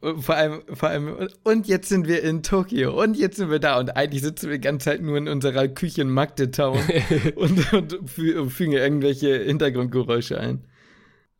[0.00, 3.58] Und vor allem, vor allem, und jetzt sind wir in Tokio und jetzt sind wir
[3.58, 6.78] da und eigentlich sitzen wir die ganze Zeit nur in unserer Küche in Magdetown
[7.36, 10.64] und, und fügen irgendwelche Hintergrundgeräusche ein.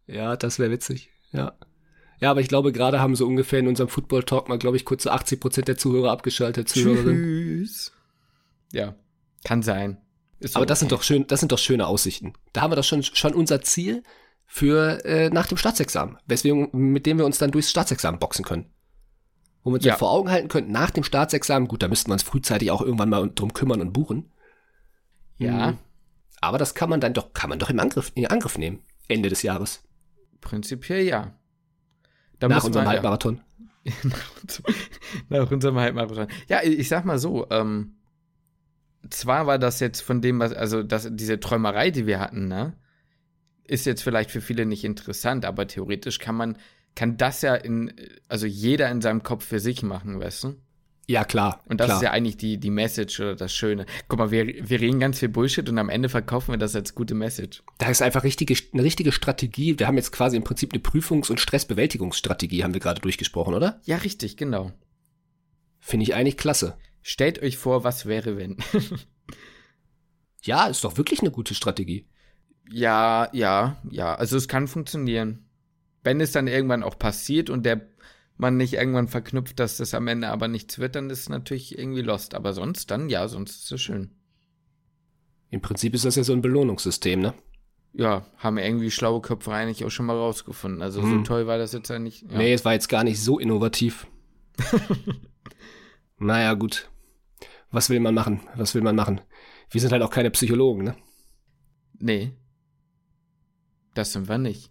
[0.07, 1.53] Ja, das wäre witzig, ja.
[2.19, 5.03] Ja, aber ich glaube, gerade haben so ungefähr in unserem Football-Talk mal, glaube ich, kurz
[5.03, 6.69] so 80 Prozent der Zuhörer abgeschaltet.
[6.69, 7.93] Tschüss.
[8.73, 8.95] Ja,
[9.45, 9.99] kann sein.
[10.55, 12.33] aber das sind doch schön, das sind doch schöne Aussichten.
[12.55, 14.03] Da haben wir doch schon, schon unser Ziel
[14.47, 18.71] für äh, nach dem Staatsexamen, weswegen, mit dem wir uns dann durchs Staatsexamen boxen können.
[19.63, 19.97] Wo wir uns ja.
[19.97, 23.11] vor Augen halten können, nach dem Staatsexamen, gut, da müssten wir uns frühzeitig auch irgendwann
[23.11, 24.33] mal drum kümmern und buchen.
[25.39, 25.73] Ja.
[25.73, 25.79] Mhm.
[26.41, 28.83] Aber das kann man dann doch, kann man doch im Angriff, in Angriff nehmen.
[29.09, 29.83] Ende des Jahres.
[30.41, 31.37] Prinzipiell ja.
[32.39, 33.41] Da nach unserem Halbmarathon.
[35.31, 35.43] Ja.
[35.45, 36.27] nach unserem Halbmarathon.
[36.49, 37.99] Ja, ich sag mal so, ähm,
[39.11, 42.77] zwar war das jetzt von dem, was, also das, diese Träumerei, die wir hatten, ne?
[43.69, 46.59] Ist jetzt vielleicht für viele nicht interessant, aber theoretisch kann man,
[46.95, 47.93] kann das ja in,
[48.29, 50.57] also jeder in seinem Kopf für sich machen, weißt du?
[51.09, 51.63] Ja, klar.
[51.67, 51.99] Und das klar.
[51.99, 53.87] ist ja eigentlich die, die Message oder das Schöne.
[54.09, 56.97] Guck mal, wir, wir reden ganz viel Bullshit und am Ende verkaufen wir das als
[56.97, 57.63] gute Message.
[57.79, 59.79] Da ist einfach richtige, eine richtige Strategie.
[59.79, 63.81] Wir haben jetzt quasi im Prinzip eine Prüfungs- und Stressbewältigungsstrategie, haben wir gerade durchgesprochen, oder?
[63.85, 64.73] Ja, richtig, genau.
[65.79, 66.77] Finde ich eigentlich klasse.
[67.03, 68.57] Stellt euch vor, was wäre, wenn.
[70.43, 72.09] ja, ist doch wirklich eine gute Strategie.
[72.71, 74.15] Ja, ja, ja.
[74.15, 75.45] Also es kann funktionieren.
[76.03, 77.89] Wenn es dann irgendwann auch passiert und der
[78.39, 81.79] man nicht irgendwann verknüpft, dass das am Ende aber nichts wird, dann ist es natürlich
[81.79, 82.35] irgendwie lost.
[82.35, 84.11] Aber sonst dann, ja, sonst ist es schön.
[85.51, 87.35] Im Prinzip ist das ja so ein Belohnungssystem, ne?
[87.93, 90.83] Ja, haben irgendwie schlaue Köpfe eigentlich auch schon mal rausgefunden.
[90.83, 91.11] Also hm.
[91.11, 92.31] so toll war das jetzt ja nicht.
[92.31, 92.37] Ja.
[92.37, 94.07] Nee, es war jetzt gar nicht so innovativ.
[96.19, 96.91] naja, gut.
[97.71, 98.41] Was will man machen?
[98.55, 99.23] Was will man machen?
[99.71, 100.97] Wir sind halt auch keine Psychologen, ne?
[101.99, 102.33] Nee.
[103.97, 104.71] Das sind wir nicht.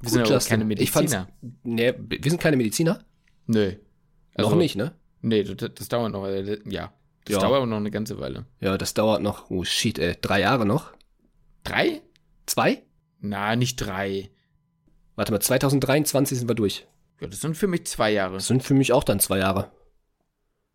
[0.00, 1.28] Wir Gut, sind aber keine Mediziner.
[1.64, 3.04] nee, wir sind keine Mediziner?
[3.46, 3.74] Nö.
[4.34, 4.94] Also, noch nicht, ne?
[5.22, 6.24] Nee, das, das dauert noch.
[6.24, 6.92] Äh, ja.
[7.24, 7.40] Das ja.
[7.40, 8.46] dauert noch eine ganze Weile.
[8.60, 9.50] Ja, das dauert noch.
[9.50, 10.16] Oh shit, ey.
[10.20, 10.92] Drei Jahre noch?
[11.64, 12.00] Drei?
[12.46, 12.84] Zwei?
[13.18, 14.30] Na, nicht drei.
[15.16, 16.86] Warte mal, 2023 sind wir durch.
[17.20, 18.34] Ja, das sind für mich zwei Jahre.
[18.34, 19.72] Das sind für mich auch dann zwei Jahre.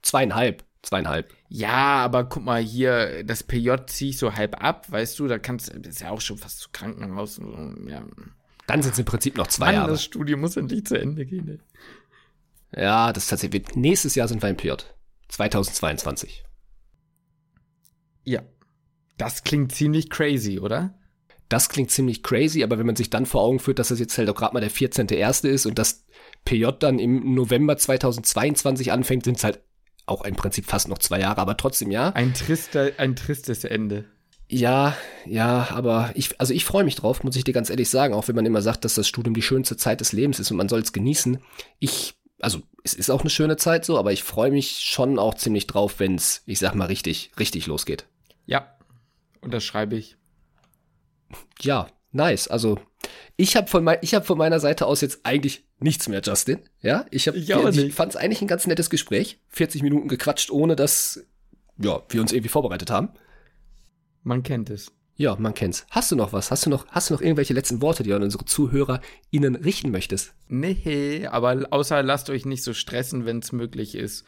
[0.01, 0.66] Zweieinhalb.
[0.86, 1.33] Zweieinhalb.
[1.49, 5.39] Ja, aber guck mal hier, das PJ ziehe ich so halb ab, weißt du, da
[5.39, 7.41] kannst du, ist ja auch schon fast zu Krankenhaus.
[7.88, 8.05] Ja.
[8.67, 9.91] Dann sind es im Prinzip noch zwei Mann, Jahre.
[9.91, 11.59] Das Studium muss endlich zu Ende gehen.
[12.71, 12.83] Ey.
[12.83, 13.75] Ja, das ist tatsächlich.
[13.75, 14.73] Nächstes Jahr sind wir im PJ.
[15.29, 16.43] 2022.
[18.23, 18.43] Ja.
[19.17, 20.93] Das klingt ziemlich crazy, oder?
[21.49, 24.17] Das klingt ziemlich crazy, aber wenn man sich dann vor Augen führt, dass das jetzt
[24.17, 25.47] halt auch gerade mal der 14.1.
[25.47, 26.05] ist und das
[26.43, 29.61] PJ dann im November 2022 anfängt, sind es halt
[30.06, 32.10] auch im Prinzip fast noch zwei Jahre, aber trotzdem ja.
[32.10, 34.06] Ein trister, ein tristes Ende.
[34.47, 34.95] Ja,
[35.26, 38.28] ja, aber ich, also ich freue mich drauf, muss ich dir ganz ehrlich sagen, auch
[38.28, 40.70] wenn man immer sagt, dass das Studium die schönste Zeit des Lebens ist und man
[40.70, 41.39] soll es genießen.
[41.80, 45.34] Ich, also es ist auch eine schöne Zeit so, aber ich freue mich schon auch
[45.34, 48.06] ziemlich drauf, wenn es, ich sag mal, richtig, richtig losgeht.
[48.45, 48.78] Ja,
[49.41, 50.16] unterschreibe ich.
[51.60, 52.47] Ja, nice.
[52.47, 52.80] Also
[53.38, 56.59] ich habe von, mein, ich hab von meiner Seite aus jetzt eigentlich nichts mehr, Justin.
[56.82, 59.39] Ja, ich, hab, ich, ich fand es eigentlich ein ganz nettes Gespräch.
[59.49, 61.26] 40 Minuten gequatscht, ohne dass
[61.78, 63.09] ja, wir uns irgendwie vorbereitet haben.
[64.23, 64.91] Man kennt es.
[65.17, 65.86] Ja, man kennt's.
[65.91, 66.51] Hast du noch was?
[66.51, 68.99] Hast du noch, hast du noch irgendwelche letzten Worte, die du an unsere Zuhörer
[69.32, 70.34] ihnen richten möchtest?
[70.49, 74.26] Nee, aber außer lasst euch nicht so stressen, wenn es möglich ist.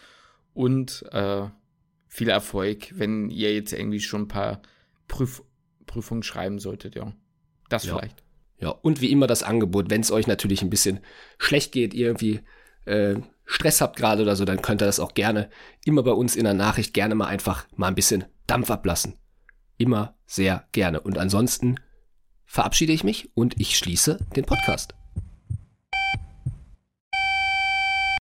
[0.53, 1.47] Und äh,
[2.07, 4.61] viel Erfolg, wenn ihr jetzt irgendwie schon ein paar
[5.07, 5.43] Prüf
[5.85, 7.13] Prüfungen schreiben solltet, ja.
[7.69, 7.97] Das ja.
[7.97, 8.23] vielleicht.
[8.59, 10.99] Ja, und wie immer das Angebot, wenn es euch natürlich ein bisschen
[11.37, 12.41] schlecht geht, irgendwie
[12.85, 15.49] äh, Stress habt gerade oder so, dann könnt ihr das auch gerne
[15.85, 19.15] immer bei uns in der Nachricht gerne mal einfach mal ein bisschen Dampf ablassen.
[19.77, 21.01] Immer sehr gerne.
[21.01, 21.79] Und ansonsten
[22.45, 24.95] verabschiede ich mich und ich schließe den Podcast.